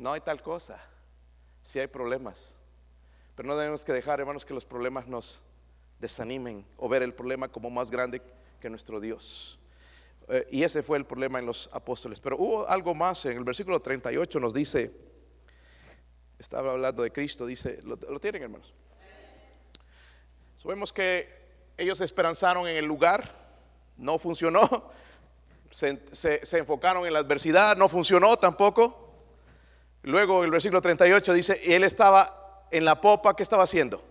[0.01, 0.81] No hay tal cosa.
[1.63, 2.57] Si hay problemas.
[3.37, 5.43] Pero no debemos que dejar, hermanos, que los problemas nos
[5.99, 8.23] desanimen o ver el problema como más grande
[8.61, 9.59] que nuestro Dios.
[10.29, 12.19] Eh, y ese fue el problema en los apóstoles.
[12.19, 13.27] Pero hubo algo más.
[13.27, 14.91] En el versículo 38 nos dice,
[16.39, 18.73] estaba hablando de Cristo, dice, ¿lo, tienen hermanos?
[20.57, 21.29] Sabemos que
[21.77, 23.31] ellos esperanzaron en el lugar,
[23.99, 24.93] no funcionó.
[25.71, 29.10] se enfocaron en la adversidad, no funcionó tampoco.
[30.03, 34.03] Luego el versículo 38 dice, y él estaba en la popa, ¿qué estaba haciendo?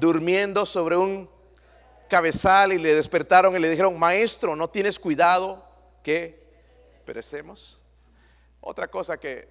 [0.00, 1.30] Durmiendo sobre un
[2.08, 5.64] cabezal y le despertaron y le dijeron, maestro, ¿no tienes cuidado
[6.02, 6.44] que
[7.04, 7.80] perecemos?
[8.60, 9.48] Otra cosa que,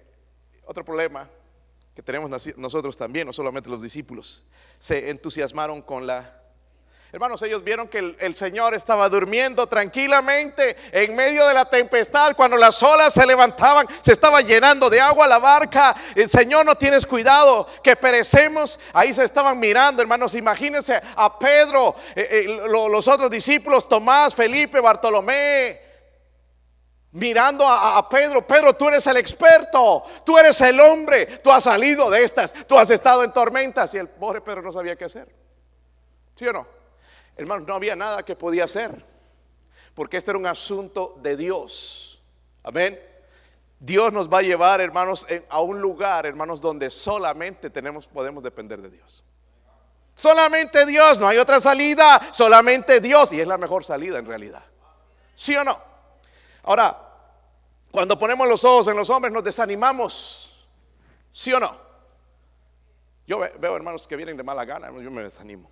[0.64, 1.28] otro problema
[1.94, 4.46] que tenemos nosotros también, no solamente los discípulos,
[4.78, 6.42] se entusiasmaron con la
[7.12, 12.34] Hermanos, ellos vieron que el, Señor estaba durmiendo tranquilamente en medio de la tempestad.
[12.34, 15.96] Cuando las olas se levantaban, se estaba llenando de agua la barca.
[16.14, 18.80] El Señor, no tienes cuidado, que perecemos.
[18.92, 20.34] Ahí se estaban mirando, hermanos.
[20.34, 25.80] Imagínense a Pedro, eh, eh, los otros discípulos, Tomás, Felipe, Bartolomé,
[27.12, 32.10] mirando a, Pedro, Pedro, tú eres el experto, tú eres el hombre, tú has salido
[32.10, 35.34] de estas, tú has estado en tormentas y el pobre Pedro no sabía qué hacer.
[36.34, 36.75] ¿Sí o no?
[37.36, 39.04] Hermano, no había nada que podía hacer,
[39.94, 42.22] porque este era un asunto de Dios.
[42.62, 42.98] Amén.
[43.78, 48.80] Dios nos va a llevar, hermanos, a un lugar, hermanos, donde solamente tenemos, podemos depender
[48.80, 49.22] de Dios.
[50.14, 53.32] Solamente Dios, no hay otra salida, solamente Dios.
[53.32, 54.64] Y es la mejor salida en realidad.
[55.34, 55.78] ¿Sí o no?
[56.62, 56.98] Ahora,
[57.90, 60.66] cuando ponemos los ojos en los hombres nos desanimamos.
[61.30, 61.76] ¿Sí o no?
[63.26, 65.70] Yo veo hermanos que vienen de mala gana, yo me desanimo.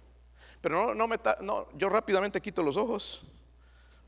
[0.65, 3.23] Pero no, no me, no, yo rápidamente quito los ojos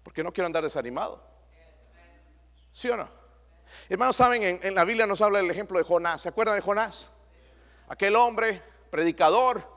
[0.03, 1.23] porque no quiero andar desanimado.
[2.73, 3.07] ¿Sí o no?
[3.91, 6.23] Hermanos, saben, en, en la Biblia nos habla el ejemplo de Jonás.
[6.23, 7.13] ¿Se acuerdan de Jonás?
[7.89, 9.77] Aquel hombre, predicador,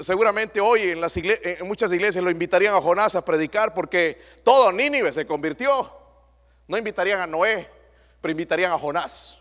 [0.00, 4.72] Seguramente hoy en, las en muchas iglesias lo invitarían a Jonás a predicar porque todo
[4.72, 5.88] Nínive se convirtió.
[6.66, 7.68] No invitarían a Noé,
[8.20, 9.38] pero invitarían a Jonás.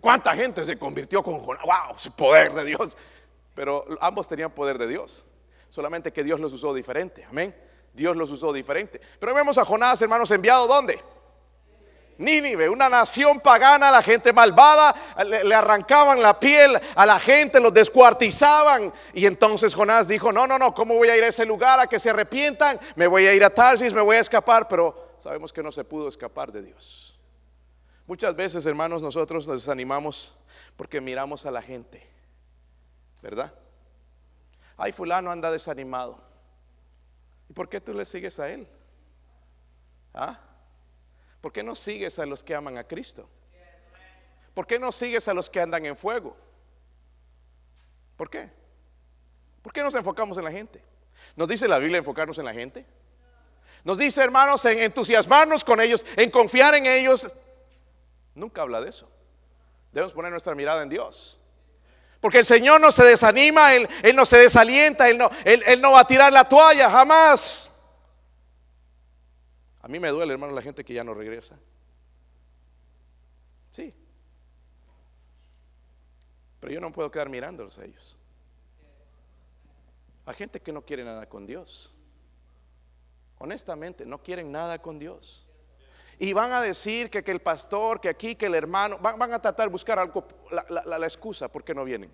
[0.00, 1.64] ¿Cuánta gente se convirtió con Jonás?
[1.64, 2.14] ¡Wow!
[2.16, 2.96] Poder de Dios.
[3.54, 5.26] Pero ambos tenían poder de Dios.
[5.70, 7.24] Solamente que Dios los usó diferente.
[7.24, 7.54] Amén.
[7.94, 9.00] Dios los usó diferente.
[9.18, 11.02] Pero vemos a Jonás, hermanos, enviado ¿dónde?
[12.18, 17.72] Nínive, una nación pagana, la gente malvada, le, arrancaban la piel a la gente, los
[17.72, 18.92] descuartizaban.
[19.14, 21.86] Y entonces Jonás dijo, no, no, no, ¿cómo voy a ir a ese lugar a
[21.86, 22.78] que se arrepientan?
[22.94, 25.82] Me voy a ir a Tarsis, me voy a escapar, pero sabemos que no se
[25.82, 27.18] pudo escapar de Dios.
[28.06, 30.36] Muchas veces, hermanos, nosotros nos desanimamos
[30.76, 32.06] porque miramos a la gente,
[33.22, 33.54] ¿verdad?
[34.82, 36.18] Ay, fulano anda desanimado.
[37.50, 38.66] ¿Y por qué tú le sigues a él?
[40.14, 40.40] ¿Ah?
[41.42, 43.28] ¿Por qué no sigues a los que aman a Cristo?
[44.54, 46.34] ¿Por qué no sigues a los que andan en fuego?
[48.16, 48.50] ¿Por qué?
[49.62, 50.82] ¿Por qué nos enfocamos en la gente?
[51.36, 52.86] ¿Nos dice la Biblia enfocarnos en la gente?
[53.84, 57.34] Nos dice, hermanos, en entusiasmarnos con ellos, en confiar en ellos.
[58.34, 59.10] Nunca habla de eso.
[59.92, 61.39] Debemos poner nuestra mirada en Dios.
[62.20, 66.32] Porque el Señor no se desanima, Él, no se desalienta, él no, va a tirar
[66.32, 67.66] la toalla, jamás.
[69.80, 71.58] A mí me duele, hermano, la gente que ya no regresa.
[73.70, 73.94] Sí.
[76.60, 78.16] Pero yo no puedo quedar mirándolos a ellos.
[80.26, 81.94] Hay gente que no quiere nada con Dios.
[83.38, 85.49] Honestamente, no quieren nada con Dios.
[86.20, 89.42] Y van a decir que, que el pastor, que aquí, que el hermano, van, a
[89.42, 92.12] tratar de buscar algo, la, la excusa por qué no vienen.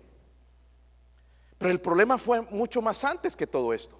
[1.59, 3.99] Pero el problema fue mucho más antes que todo esto.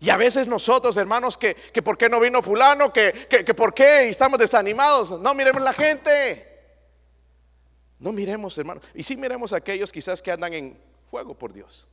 [0.00, 3.72] Y a veces nosotros, hermanos, que, que por qué no vino fulano, que, que, por
[3.72, 5.18] qué estamos desanimados.
[5.18, 6.46] No miremos la gente.
[7.98, 8.84] No miremos, hermanos.
[8.92, 10.78] Y sí miremos a aquellos quizás que andan en
[11.10, 11.88] fuego por Dios.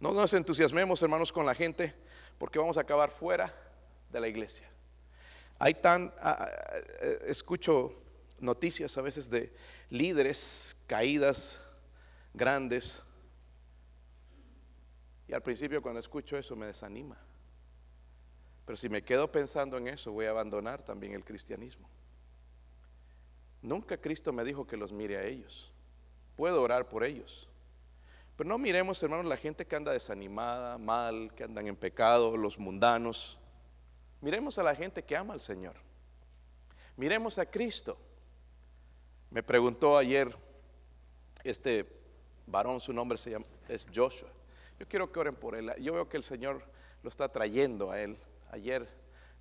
[0.00, 1.94] No nos entusiasmemos, hermanos, con la gente,
[2.36, 3.54] porque vamos a acabar fuera
[4.10, 4.68] de la iglesia.
[5.58, 6.12] Hay tan,
[7.26, 7.92] escucho
[8.38, 9.52] noticias a veces de
[9.90, 11.62] líderes caídas
[12.32, 13.02] grandes
[15.26, 17.18] y al principio cuando escucho eso me desanima.
[18.64, 21.88] Pero si me quedo pensando en eso, voy a abandonar también el cristianismo.
[23.62, 25.72] Nunca Cristo me dijo que los mire a ellos.
[26.36, 27.48] Puedo orar por ellos.
[28.36, 32.58] Pero no miremos, hermanos, la gente que anda desanimada, mal, que andan en pecado, los
[32.58, 33.38] mundanos.
[34.20, 35.76] Miremos a la gente que ama al Señor.
[36.96, 37.96] Miremos a Cristo.
[39.30, 40.34] Me preguntó ayer
[41.44, 41.86] este
[42.46, 44.30] varón, su nombre se llama, es Joshua.
[44.78, 45.72] Yo quiero que oren por él.
[45.80, 46.62] Yo veo que el Señor
[47.02, 48.18] lo está trayendo a él.
[48.50, 48.88] Ayer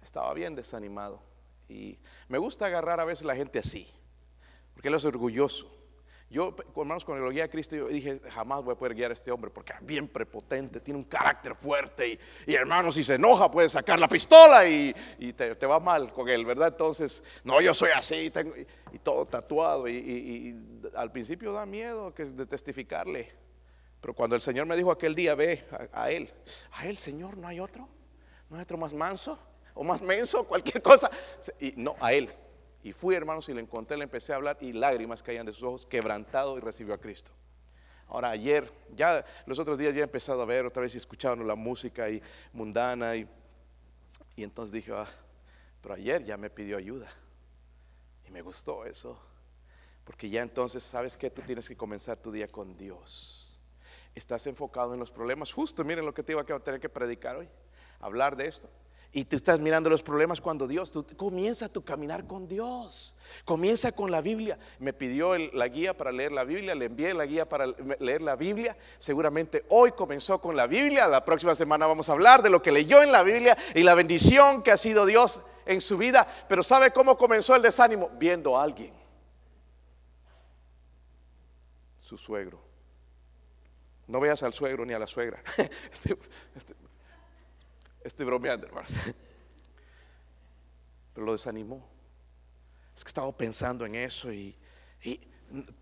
[0.02, 1.22] estaba bien desanimado.
[1.70, 3.88] Y me gusta agarrar a veces la gente así,
[4.74, 5.77] porque él es orgulloso.
[6.30, 9.14] Yo, hermanos, cuando lo guía a Cristo, yo dije, jamás voy a poder guiar a
[9.14, 13.50] este hombre porque es bien prepotente, tiene un carácter fuerte y, hermanos, si se enoja
[13.50, 14.94] puede sacar la pistola y,
[15.34, 16.68] te, va mal con él, ¿verdad?
[16.68, 18.54] Entonces, no, yo soy así tengo,
[18.92, 20.54] y, todo tatuado y,
[20.96, 23.32] al principio da miedo que, de testificarle.
[24.02, 26.30] Pero cuando el Señor me dijo aquel día, ve a, Él,
[26.74, 27.88] a Él, Señor, ¿no hay otro?
[28.50, 29.40] ¿No hay otro más manso?
[29.74, 30.44] ¿O más menso?
[30.44, 31.10] Cualquier cosa.
[31.60, 32.30] Y no, a Él.
[32.88, 35.64] Y fui, hermanos, y le encontré, le empecé a hablar y lágrimas caían de sus
[35.64, 37.32] ojos, quebrantado y recibió a Cristo.
[38.08, 41.44] Ahora, ayer, ya los otros días ya he empezado a ver otra vez y escuchando
[41.44, 42.22] la música y
[42.54, 43.28] mundana y,
[44.38, 45.06] y entonces dije, ah,
[45.82, 47.10] pero ayer ya me pidió ayuda.
[48.26, 49.20] Y me gustó eso.
[50.06, 53.60] Porque ya entonces sabes que tú tienes que comenzar tu día con Dios
[54.16, 55.52] estás enfocado en los problemas.
[55.52, 57.48] Justo, miren lo que te iba a tener que predicar hoy,
[58.00, 58.70] hablar de esto.
[59.14, 63.16] Y tú estás mirando los problemas cuando Dios, tú comienza tu caminar con Dios,
[63.46, 64.60] comienza con la Biblia.
[64.80, 67.68] Me pidió la guía para leer la Biblia, le envié la guía para
[68.00, 68.78] leer la Biblia.
[69.00, 72.72] Seguramente hoy comenzó con la Biblia, la próxima semana vamos a hablar de lo que
[72.72, 76.28] leyó en la Biblia y la bendición que ha sido Dios en su vida.
[76.48, 78.10] Pero ¿sabe cómo comenzó el desánimo?
[78.18, 78.94] Viendo a alguien.
[82.02, 82.62] Su suegro.
[84.08, 85.42] No veas al suegro ni a la suegra.
[85.92, 86.18] Estoy,
[88.08, 88.92] estoy bromeando, hermanos.
[91.14, 91.88] Pero lo desanimó.
[92.96, 94.58] Es que estaba pensando en eso y,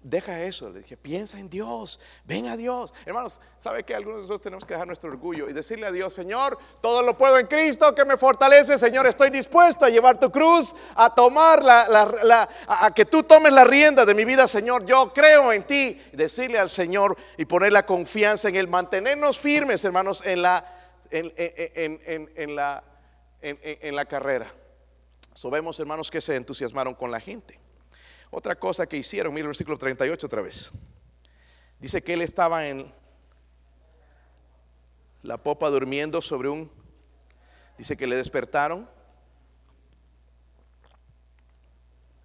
[0.04, 0.70] deja eso.
[0.70, 2.94] Le dije, piensa en Dios, ven a Dios.
[3.06, 6.14] Hermanos, ¿sabe que algunos de nosotros tenemos que dejar nuestro orgullo y decirle a Dios,
[6.14, 8.78] Señor, todo lo puedo en Cristo que me fortalece.
[8.78, 13.64] Señor, estoy dispuesto a llevar tu cruz, a tomar la, a que tú tomes la
[13.64, 14.86] rienda de mi vida, Señor.
[14.86, 16.02] Yo creo en ti.
[16.12, 20.75] decirle al Señor y poner la confianza en Él, mantenernos firmes, hermanos, en la,
[21.20, 24.54] en, la, carrera.
[25.34, 27.60] Sabemos, hermanos, que se entusiasmaron con la gente.
[28.32, 30.72] Otra cosa que hicieron, mira el versículo 38 otra vez.
[31.80, 32.92] Dice que él estaba en
[35.22, 36.72] la popa durmiendo sobre un...
[37.78, 38.90] Dice que le despertaron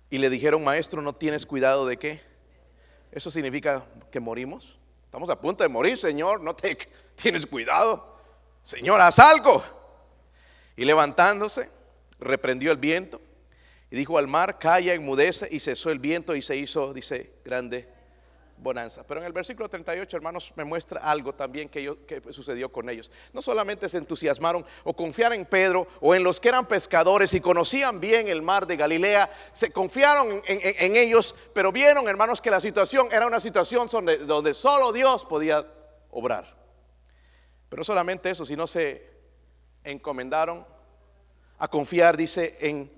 [0.09, 2.20] y le dijeron, maestro, ¿no tienes cuidado de qué?
[3.12, 4.79] Eso significa que morimos.
[5.05, 6.76] Estamos a punto de morir, Señor, no te
[7.16, 8.10] tienes cuidado.
[8.62, 9.62] Señor, haz algo.
[10.77, 11.70] Y levantándose,
[12.18, 13.20] reprendió el viento
[13.90, 17.88] y dijo al mar, calla, enmudece, y cesó el viento y se hizo, dice, grande
[18.57, 19.05] bonanza.
[19.07, 23.11] Pero en el versículo 38, hermanos, me muestra algo también que, sucedió con ellos.
[23.33, 27.40] No solamente se entusiasmaron o confiaron en Pedro o en los que eran pescadores y
[27.40, 32.61] conocían bien el mar de Galilea, se confiaron en, ellos, pero vieron, hermanos, que la
[32.61, 35.66] situación era una situación donde, donde solo Dios podía
[36.11, 36.60] obrar.
[37.70, 39.09] Pero no solamente eso, sino se
[39.85, 40.66] encomendaron
[41.59, 42.90] a confiar, dice, en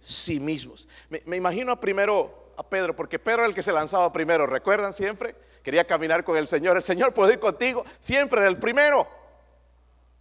[0.00, 0.88] sí mismos.
[1.08, 5.34] Me, imagino primero a Pedro, porque Pedro era el que se lanzaba primero, ¿recuerdan siempre?
[5.64, 9.06] Quería caminar con el Señor, el Señor puede ir contigo, siempre era el primero.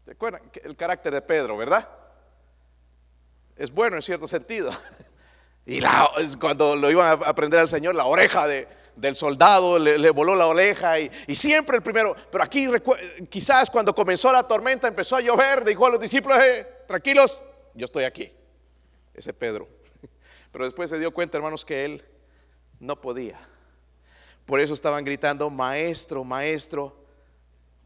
[0.07, 1.87] ¿Recuerdan el carácter de Pedro, verdad?
[3.55, 4.71] Es bueno en cierto sentido.
[5.65, 6.09] Y la,
[6.41, 8.67] cuando lo iban a aprender al Señor, la oreja de,
[8.99, 12.15] del soldado le, voló la oreja y, siempre el primero.
[12.31, 12.67] Pero aquí
[13.29, 17.85] quizás cuando comenzó la tormenta, empezó a llover, dijo a los discípulos, eh, tranquilos, yo
[17.85, 18.31] estoy aquí,
[19.13, 19.67] ese Pedro.
[20.51, 22.03] Pero después se dio cuenta, hermanos, que él
[22.79, 23.39] no podía.
[24.45, 26.95] Por eso estaban gritando, maestro, maestro,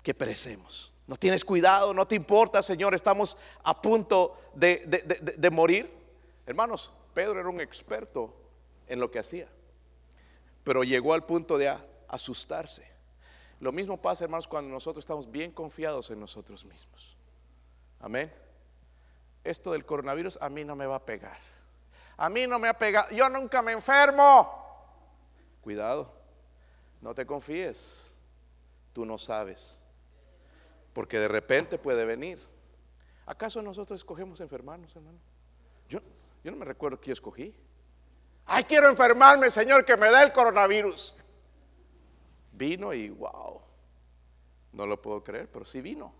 [0.01, 0.93] que perecemos.
[1.07, 5.91] No tienes cuidado, no te importa, Señor, estamos a punto de, morir.
[6.45, 8.33] Hermanos, Pedro era un experto
[8.87, 9.47] en lo que hacía,
[10.63, 11.75] pero llegó al punto de
[12.07, 12.91] asustarse.
[13.59, 17.17] Lo mismo pasa, hermanos, cuando nosotros estamos bien confiados en nosotros mismos.
[17.99, 18.43] Amén
[19.43, 21.37] esto del coronavirus a mí no me va a pegar.
[22.15, 23.09] A mí no me ha pegado.
[23.13, 24.61] Yo nunca me enfermo.
[25.61, 26.13] Cuidado,
[27.01, 28.15] no te confíes.
[28.93, 29.79] Tú no sabes.
[30.93, 32.39] Porque de repente puede venir.
[33.25, 35.17] ¿Acaso nosotros escogemos enfermarnos, hermano?
[35.89, 35.99] Yo,
[36.43, 37.55] yo no me recuerdo que escogí.
[38.45, 41.15] Ay, quiero enfermarme, Señor, que me da el coronavirus.
[42.51, 43.61] Vino y wow.
[44.71, 46.13] No lo puedo creer, pero sí vino.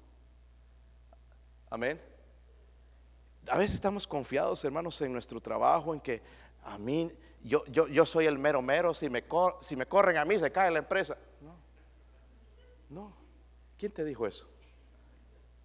[1.70, 2.14] Amén
[3.50, 6.22] a veces estamos confiados, hermanos, en nuestro trabajo, en que
[6.64, 7.12] a mí,
[7.44, 9.24] yo, yo, yo soy el mero mero, si me,
[9.62, 11.18] si me corren a mí se cae la empresa.
[11.42, 11.56] No,
[12.90, 13.14] no.
[13.78, 14.48] ¿Quién te dijo eso?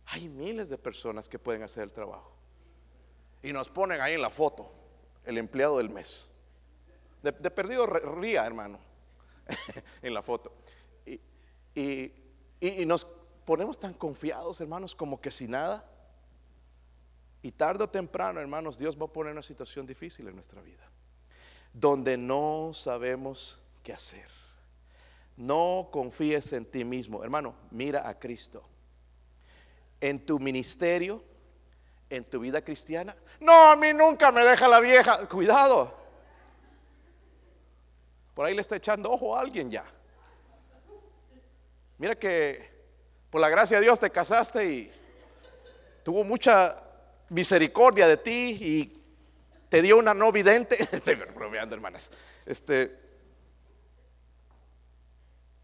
[0.06, 2.32] Hay miles de personas que pueden hacer el trabajo.
[3.42, 4.72] Y nos ponen ahí en la foto,
[5.24, 6.28] el empleado del mes.
[7.22, 8.78] De, perdido ría, hermano,
[10.02, 10.52] en la foto.
[11.74, 12.12] y,
[12.60, 13.04] y nos
[13.44, 15.84] ponemos tan confiados, hermanos, como que si nada.
[17.40, 20.86] Y tarde o temprano, hermanos, Dios va a poner una situación difícil en nuestra vida,
[21.72, 24.28] donde no sabemos qué hacer.
[25.38, 27.22] No confíes en ti mismo.
[27.22, 28.62] Hermano, mira a Cristo.
[30.00, 31.22] En tu ministerio,
[32.10, 33.16] en tu vida cristiana.
[33.40, 35.28] No, a mí nunca me deja la vieja.
[35.28, 35.96] Cuidado.
[38.38, 39.84] Por ahí le está echando ojo a alguien ya.
[41.98, 42.70] Mira que
[43.30, 44.92] por la gracia de Dios te casaste y
[46.04, 46.80] tuvo mucha
[47.30, 49.02] misericordia de ti y
[49.68, 50.80] te dio una no vidente.
[50.92, 52.12] Estoy bromeando, hermanas.
[52.46, 52.96] Este,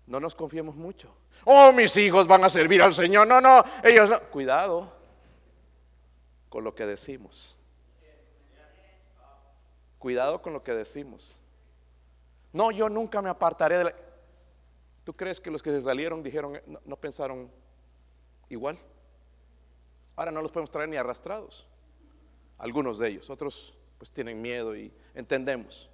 [0.09, 1.17] no nos confiemos mucho.
[1.45, 3.29] Oh, mis hijos van a servir al Señor.
[3.29, 4.19] No, no, ellos no.
[4.31, 4.93] Cuidado
[6.49, 7.57] con lo que decimos.
[10.01, 11.41] Cuidado con lo que decimos.
[12.55, 13.95] No, yo nunca me apartaré de la...
[15.05, 17.51] ¿Tú crees que los que se salieron dijeron, no pensaron
[18.49, 18.79] igual?
[20.17, 21.67] Ahora no los podemos traer ni arrastrados.
[22.57, 25.91] Algunos de ellos, otros pues tienen miedo y entendemos.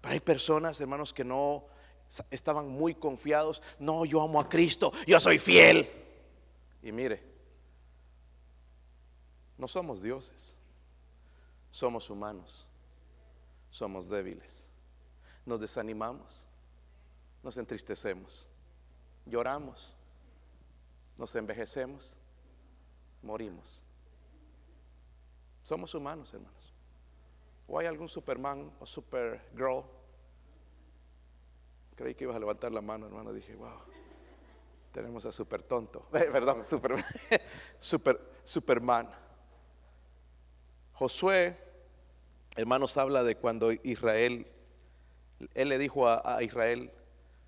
[0.00, 1.66] Pero hay personas, hermanos, que no
[2.30, 3.60] estaban muy confiados.
[3.78, 5.90] No, yo amo a Cristo, yo soy fiel.
[6.82, 7.20] Y mire,
[9.58, 10.56] no somos dioses.
[11.70, 12.66] Somos humanos,
[13.70, 14.67] somos débiles,
[15.48, 16.46] nos desanimamos,
[17.42, 18.46] nos entristecemos,
[19.24, 19.94] lloramos,
[21.16, 22.16] nos envejecemos,
[23.22, 23.82] morimos.
[25.64, 26.74] Somos humanos, hermanos.
[27.66, 29.84] ¿O hay algún Superman o Supergirl?
[31.96, 33.32] Creí que ibas a levantar la mano, hermano.
[33.32, 33.80] Dije, wow,
[34.92, 36.06] tenemos a Super Tonto.
[36.10, 36.94] perdón, Super,
[37.80, 39.10] super, Superman.
[40.92, 41.56] Josué,
[42.56, 44.46] hermanos, habla de cuando Israel,
[45.54, 46.90] él le dijo a, Israel,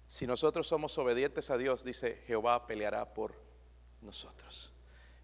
[0.07, 3.35] si nosotros somos obedientes a Dios, dice, Jehová peleará por
[4.01, 4.73] nosotros.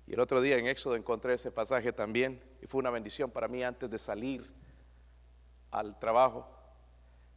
[0.06, 3.48] Y el otro día en Éxodo encontré ese pasaje también y fue una bendición para
[3.48, 4.48] mí antes de salir
[5.70, 6.48] al trabajo,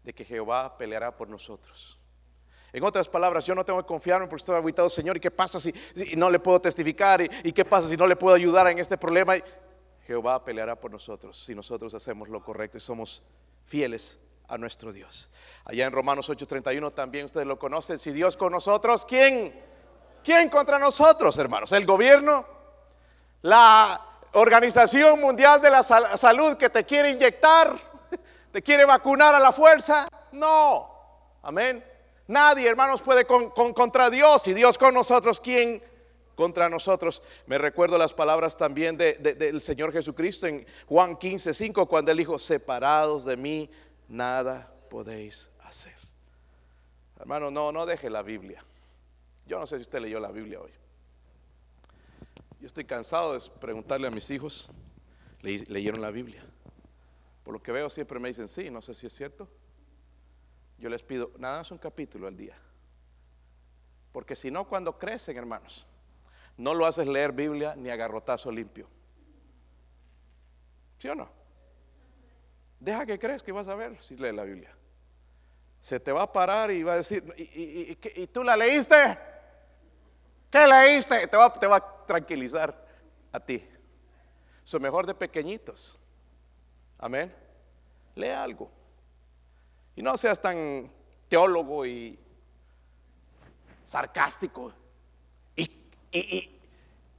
[0.03, 1.99] de que Jehová peleará por nosotros.
[2.71, 5.59] En otras palabras, yo no tengo que confiarme porque estoy habitado, Señor, ¿y qué pasa
[5.59, 5.73] si,
[6.15, 7.21] no le puedo testificar?
[7.21, 9.33] ¿Y, qué pasa si no le puedo ayudar en este problema?
[10.05, 13.23] Jehová peleará por nosotros si nosotros hacemos lo correcto y somos
[13.65, 14.19] fieles
[14.49, 15.29] a nuestro Dios.
[15.65, 17.97] Allá en Romanos 8:31 también ustedes lo conocen.
[17.97, 19.53] Si Dios con nosotros, ¿quién?
[20.23, 21.71] ¿Quién contra nosotros, hermanos?
[21.71, 22.45] ¿El gobierno?
[23.43, 24.01] ¿La
[24.33, 27.73] Organización Mundial de la Salud que te quiere inyectar?
[28.51, 30.07] ¿Te quiere vacunar a la fuerza?
[30.31, 30.89] No.
[31.41, 31.83] Amén.
[32.27, 34.47] Nadie, hermanos, puede con, contra Dios.
[34.47, 35.81] Y Dios con nosotros, ¿quién
[36.35, 37.23] contra nosotros?
[37.47, 42.37] Me recuerdo las palabras también del Señor Jesucristo en Juan 15, 5, cuando Él dijo,
[42.37, 43.69] separados de mí,
[44.09, 45.95] nada podéis hacer.
[47.17, 48.63] Hermano, no, no deje la Biblia.
[49.45, 50.71] Yo no sé si usted leyó la Biblia hoy.
[52.59, 54.69] Yo estoy cansado de preguntarle a mis hijos,
[55.41, 56.43] ¿leyeron la Biblia?
[57.43, 59.47] Por lo que veo siempre me dicen, sí, no sé si es cierto.
[60.77, 62.57] Yo les pido, nada más un capítulo al día.
[64.11, 65.85] Porque si no, cuando crecen, hermanos,
[66.57, 68.87] no lo haces leer Biblia ni agarrotazo limpio.
[70.97, 71.38] ¿Sí o no?
[72.79, 74.73] Deja que crees que vas a ver si lees la Biblia.
[75.81, 79.17] Se te va a parar y va a decir, ¿y, tú la leíste?
[80.49, 81.27] ¿Qué leíste?
[81.27, 82.87] Te va, a tranquilizar
[83.31, 83.65] a ti.
[84.63, 85.97] Son mejor de pequeñitos.
[86.97, 87.33] Amén.
[88.15, 88.69] Lee algo.
[89.95, 90.91] Y no seas tan
[91.27, 92.17] teólogo y
[93.85, 94.73] sarcástico.
[95.55, 95.71] Y,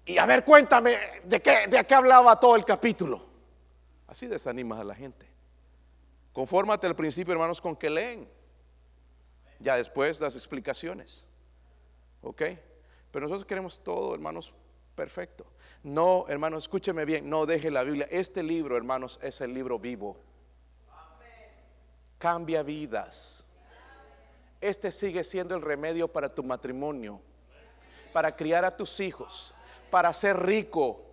[0.07, 3.27] y, a ver, cuéntame de qué, de qué hablaba todo el capítulo.
[4.07, 5.30] Así desanimas a la gente.
[6.41, 8.27] Confórmate al principio, hermanos, con que leen.
[9.59, 11.29] Ya después las explicaciones.
[12.23, 12.41] ¿Ok?
[13.11, 14.55] Pero nosotros queremos todo, hermanos,
[14.95, 15.45] perfecto.
[15.83, 18.09] No, hermanos, escúcheme bien, no deje la Biblia.
[18.11, 20.17] Este libro, hermanos, es el libro vivo.
[22.17, 23.47] Cambia vidas.
[24.63, 27.21] Este sigue siendo el remedio para tu matrimonio,
[28.15, 29.55] para criar a tus hijos,
[29.91, 31.05] para ser rico,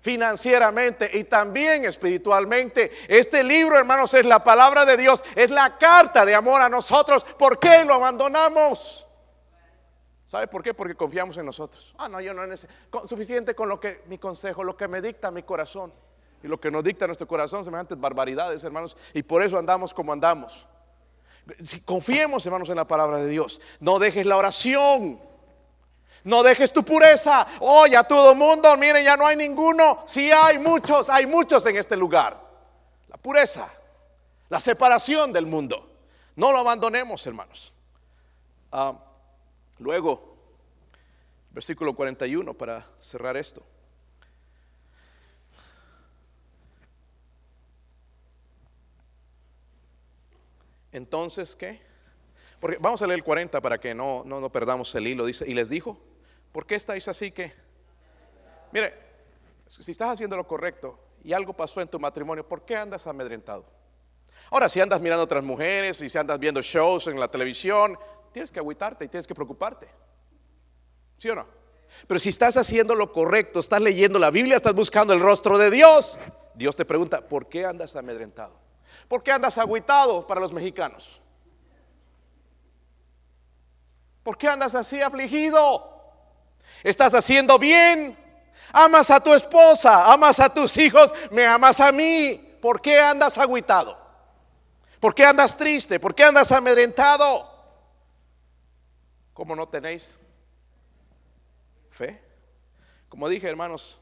[0.00, 2.90] financieramente y también espiritualmente.
[3.08, 7.24] Este libro, hermanos, es la palabra de Dios, es la carta de amor a nosotros.
[7.24, 9.06] ¿Por qué lo abandonamos?
[10.26, 10.72] ¿Sabe por qué?
[10.74, 11.92] Porque confiamos en nosotros.
[11.98, 12.72] Ah, no, yo no necesito.
[13.04, 15.92] Suficiente con lo que mi consejo, lo que me dicta mi corazón.
[16.42, 18.96] Y lo que nos dicta nuestro corazón, semejantes barbaridades, hermanos.
[19.12, 20.66] Y por eso andamos como andamos.
[21.62, 23.60] Si confiemos, hermanos, en la palabra de Dios.
[23.80, 25.20] No dejes la oración.
[26.24, 27.46] No dejes tu pureza.
[27.60, 30.02] Oye, a todo mundo, miren, ya no hay ninguno.
[30.06, 32.40] Sí hay muchos, hay muchos en este lugar.
[33.08, 33.72] La pureza,
[34.48, 35.90] la separación del mundo.
[36.36, 37.72] No lo abandonemos, hermanos.
[38.72, 38.94] Ah,
[39.78, 40.36] luego,
[41.50, 43.62] versículo 41 para cerrar esto.
[50.92, 51.80] Entonces, ¿qué?
[52.58, 55.24] Porque vamos a leer el 40 para que no, no, no perdamos el hilo.
[55.24, 55.98] Dice, y les dijo,
[56.52, 57.52] ¿Por qué estáis así que?
[58.72, 58.94] Mire,
[59.66, 63.64] si estás haciendo lo correcto y algo pasó en tu matrimonio, ¿por qué andas amedrentado?
[64.50, 67.96] Ahora, si andas mirando a otras mujeres y si andas viendo shows en la televisión,
[68.32, 69.88] tienes que agüitarte y tienes que preocuparte.
[71.18, 71.46] ¿Sí o no?
[72.06, 75.70] Pero si estás haciendo lo correcto, estás leyendo la Biblia, estás buscando el rostro de
[75.70, 76.18] Dios,
[76.54, 78.58] Dios te pregunta, ¿por qué andas amedrentado?
[79.08, 81.20] ¿Por qué andas agüitado para los mexicanos?
[84.22, 85.99] ¿Por qué andas así afligido?
[86.82, 88.16] Estás haciendo bien.
[88.72, 92.56] Amas a tu esposa, amas a tus hijos, me amas a mí.
[92.60, 93.98] ¿Por qué andas agüitado?
[95.00, 95.98] ¿Por qué andas triste?
[95.98, 97.50] ¿Por qué andas amedrentado?
[99.32, 100.18] ¿Cómo no tenéis
[101.90, 102.22] fe?
[103.08, 103.98] Como dije, hermanos,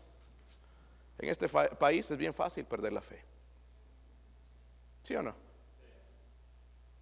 [1.18, 3.24] en este país es bien fácil perder la fe.
[5.04, 5.34] ¿Sí o no?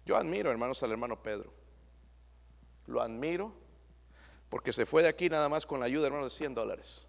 [0.05, 1.51] Yo admiro, hermanos, al hermano Pedro.
[2.85, 3.51] Lo admiro
[4.49, 7.05] porque se fue de aquí nada más con la ayuda, hermano, de 100 dólares.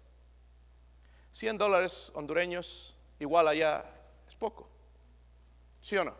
[1.31, 3.85] 100 dólares hondureños, igual allá
[4.27, 4.67] Es poco.
[5.81, 6.15] ¿Sí o no?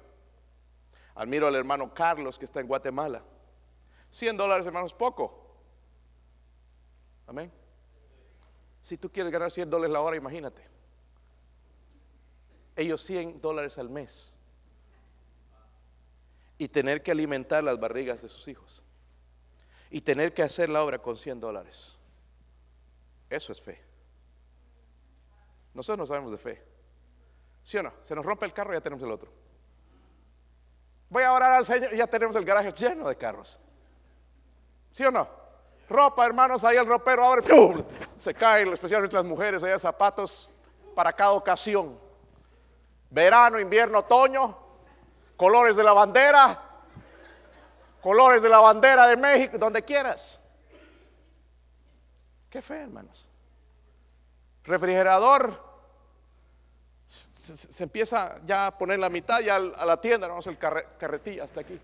[1.16, 3.22] Admiro al hermano Carlos que está en Guatemala.
[4.10, 5.48] 100 dólares, hermano, es poco.
[7.28, 7.52] Amén.
[8.82, 10.64] Si tú quieres ganar 100 dólares la hora, imagínate.
[12.76, 14.34] Ellos 100 dólares al mes.
[16.58, 18.84] Y tener que alimentar las barrigas de sus hijos.
[19.90, 21.98] Y tener que hacer la obra con 100 dólares.
[23.30, 23.82] Eso es fe.
[25.74, 26.64] Nosotros no sabemos de fe.
[27.64, 27.94] ¿Sí o no?
[28.02, 29.32] Se nos rompe el carro y ya tenemos el otro.
[31.10, 33.60] Voy a orar al Señor y ya tenemos el garaje lleno de carros.
[34.92, 35.28] ¿Sí o no?
[35.90, 37.44] Ropa, hermanos, ahí el ropero abre,
[38.18, 40.50] se cae, especialmente las mujeres, hay zapatos
[40.94, 42.00] para cada ocasión.
[43.10, 44.56] Verano, invierno, otoño,
[45.36, 46.69] colores de la bandera,
[48.02, 50.40] colores de la bandera de México, donde quieras.
[52.50, 53.28] Qué fe, hermanos.
[54.64, 55.64] Refrigerador,
[57.08, 61.62] se, empieza ya a poner la mitad, ya a la tienda, vamos el carretilla hasta
[61.62, 61.80] aquí.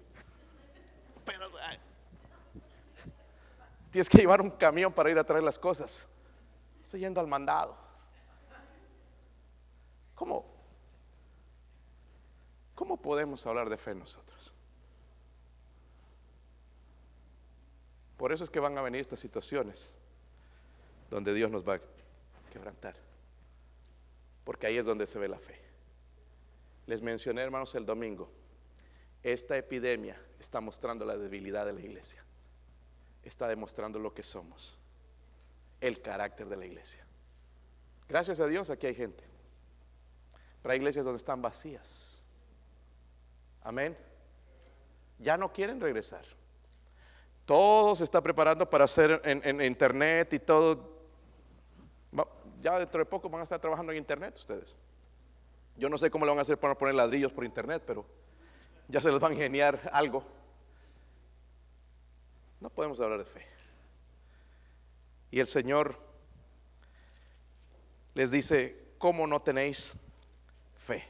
[1.26, 1.49] Pero,
[3.91, 6.07] tienes que llevar un camión para ir a traer las cosas.
[6.84, 7.76] Estoy yendo al mandado.
[10.13, 10.45] ¿Cómo?
[12.76, 14.55] ¿Cómo podemos hablar de fe nosotros?
[18.18, 19.93] Por eso es que van a venir estas situaciones
[21.09, 21.82] donde Dios nos va a
[22.51, 22.95] quebrantar.
[24.43, 25.59] Porque ahí es donde se ve la fe.
[26.88, 28.32] Les mencioné, hermanos, el domingo.
[29.24, 32.26] Esta epidemia está mostrando la debilidad de la iglesia
[33.26, 34.78] está demostrando lo que somos,
[35.82, 37.05] el carácter de la iglesia.
[38.07, 39.24] Gracias a Dios aquí hay gente,
[40.61, 42.24] pero hay iglesias donde están vacías.
[43.63, 43.97] Amén.
[45.20, 46.24] Ya no quieren regresar.
[47.46, 50.96] Todo se está preparando para hacer en, internet y todo.
[52.62, 54.76] Ya dentro de poco van a estar trabajando en internet ustedes.
[55.78, 58.06] Yo no sé cómo lo van a hacer para poner ladrillos por internet, pero
[58.88, 60.24] ya se les va a ingeniar algo.
[62.60, 63.46] No podemos hablar de fe.
[65.30, 66.00] Y el Señor
[68.16, 69.93] les dice, ¿cómo no tenéis
[70.74, 71.04] fe?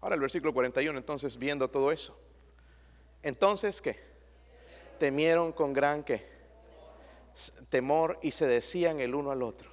[0.00, 2.18] Ahora el versículo 41, entonces viendo todo eso.
[3.22, 4.09] Entonces, ¿qué?
[5.00, 6.04] Temieron con gran
[7.70, 9.70] temor y se decían el uno al otro,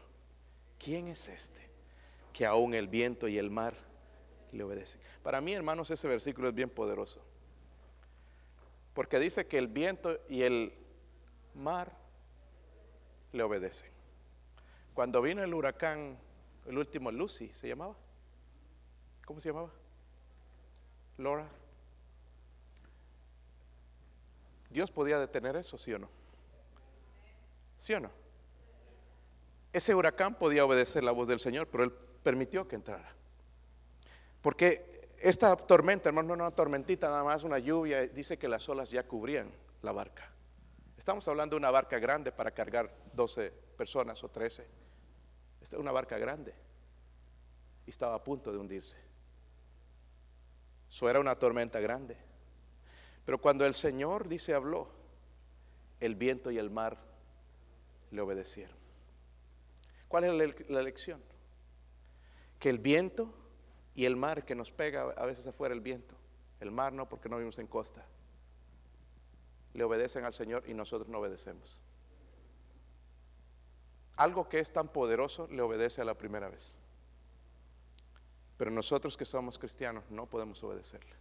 [0.80, 1.70] ¿quién es este?
[2.32, 3.74] Que aún el viento y el mar
[4.54, 5.02] le obedecen.
[5.24, 7.22] Para mí, hermanos, ese versículo es bien poderoso.
[8.94, 10.74] Porque dice que el viento y el
[11.54, 11.92] mar
[13.34, 13.92] le obedecen.
[14.94, 16.18] Cuando vino el huracán,
[16.66, 17.98] el último Lucy, ¿se llamaba?
[19.26, 19.74] ¿Cómo se llamaba?
[21.18, 21.50] Laura.
[24.70, 26.10] ¿Dios podía detener eso, sí o no?
[27.78, 28.12] ¿Sí o no?
[29.72, 31.92] Ese huracán podía obedecer la voz del Señor, pero Él
[32.24, 33.14] permitió que entrara.
[34.42, 38.90] Porque esta tormenta, hermano, no una tormentita, nada más una lluvia, dice que las olas
[38.90, 39.52] ya cubrían
[39.82, 40.32] la barca.
[40.98, 44.68] Estamos hablando de una barca grande para cargar 12 personas o 13.
[45.62, 46.54] Esta es una barca grande.
[47.86, 48.98] Y estaba a punto de hundirse.
[50.90, 52.18] Eso era una tormenta grande.
[53.28, 54.88] Pero cuando el Señor dice habló,
[56.00, 56.98] el viento y el mar
[58.10, 58.78] le obedecieron.
[60.08, 61.22] ¿Cuál es la lección?
[62.58, 63.34] Que el viento
[63.96, 66.16] y el mar que nos pega a veces afuera el viento,
[66.62, 68.06] el mar no porque no vivimos en costa,
[69.74, 71.82] le obedecen al Señor y nosotros no obedecemos.
[74.16, 76.80] Algo que es tan poderoso le obedece a la primera vez.
[78.56, 81.14] Pero nosotros que somos cristianos no podemos obedecerle.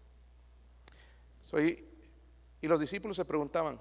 [1.42, 1.95] Soy,
[2.60, 3.80] y los discípulos se preguntaban,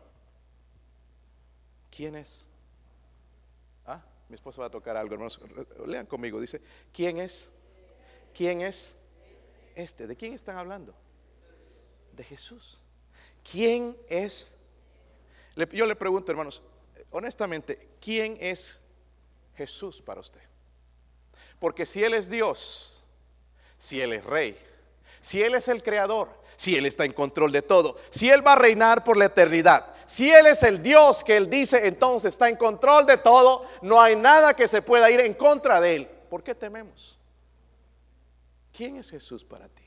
[1.90, 2.48] ¿quién es?
[3.86, 5.40] Ah, mi esposa va a tocar algo, hermanos.
[5.86, 6.62] Lean conmigo, dice,
[6.92, 7.52] ¿quién es?
[8.34, 8.98] ¿Quién es?
[9.76, 10.08] Este.
[10.08, 10.94] ¿De quién están hablando?
[12.14, 12.82] De Jesús.
[13.44, 14.56] ¿Quién es
[15.56, 16.62] yo le pregunto, hermanos,
[17.12, 18.82] honestamente, ¿quién es
[19.56, 20.42] Jesús para usted?
[21.60, 23.04] Porque si Él es Dios,
[23.78, 24.58] si Él es Rey,
[25.26, 28.54] si Él es el Creador, si Él está en control de todo, si Él va
[28.54, 32.48] a reinar por la eternidad, si Él es el Dios que Él dice, entonces está
[32.48, 36.08] en control de todo, no hay nada que se pueda ir en contra de Él.
[36.30, 37.18] ¿Por qué tememos?
[38.72, 39.84] ¿Quién es Jesús para ti?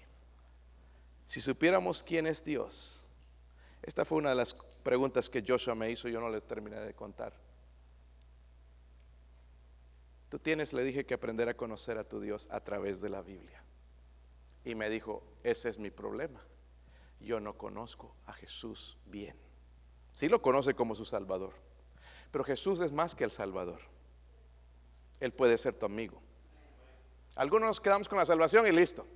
[1.28, 3.06] Si supiéramos quién es Dios,
[3.84, 6.94] esta fue una de las preguntas que Joshua me hizo, yo no le terminé de
[6.94, 7.32] contar.
[10.30, 13.22] Tú tienes, le dije, que aprender a conocer a tu Dios a través de la
[13.22, 13.62] Biblia.
[14.64, 16.40] Y me dijo, ese es mi problema.
[17.20, 19.36] Yo no conozco a Jesús bien.
[20.14, 21.52] Sí lo conoce como su Salvador.
[22.30, 23.80] Pero Jesús es más que el Salvador.
[25.20, 26.20] Él puede ser tu amigo.
[27.34, 29.06] Algunos nos quedamos con la salvación y listo.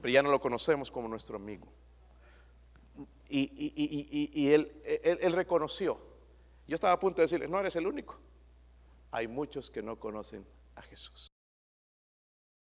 [0.00, 1.66] pero ya no lo conocemos como nuestro amigo.
[3.28, 4.70] Y, él-
[5.02, 5.98] él reconoció.
[6.68, 8.16] Yo estaba a punto de decirle, no eres el único.
[9.10, 11.28] Hay muchos que no conocen a Jesús.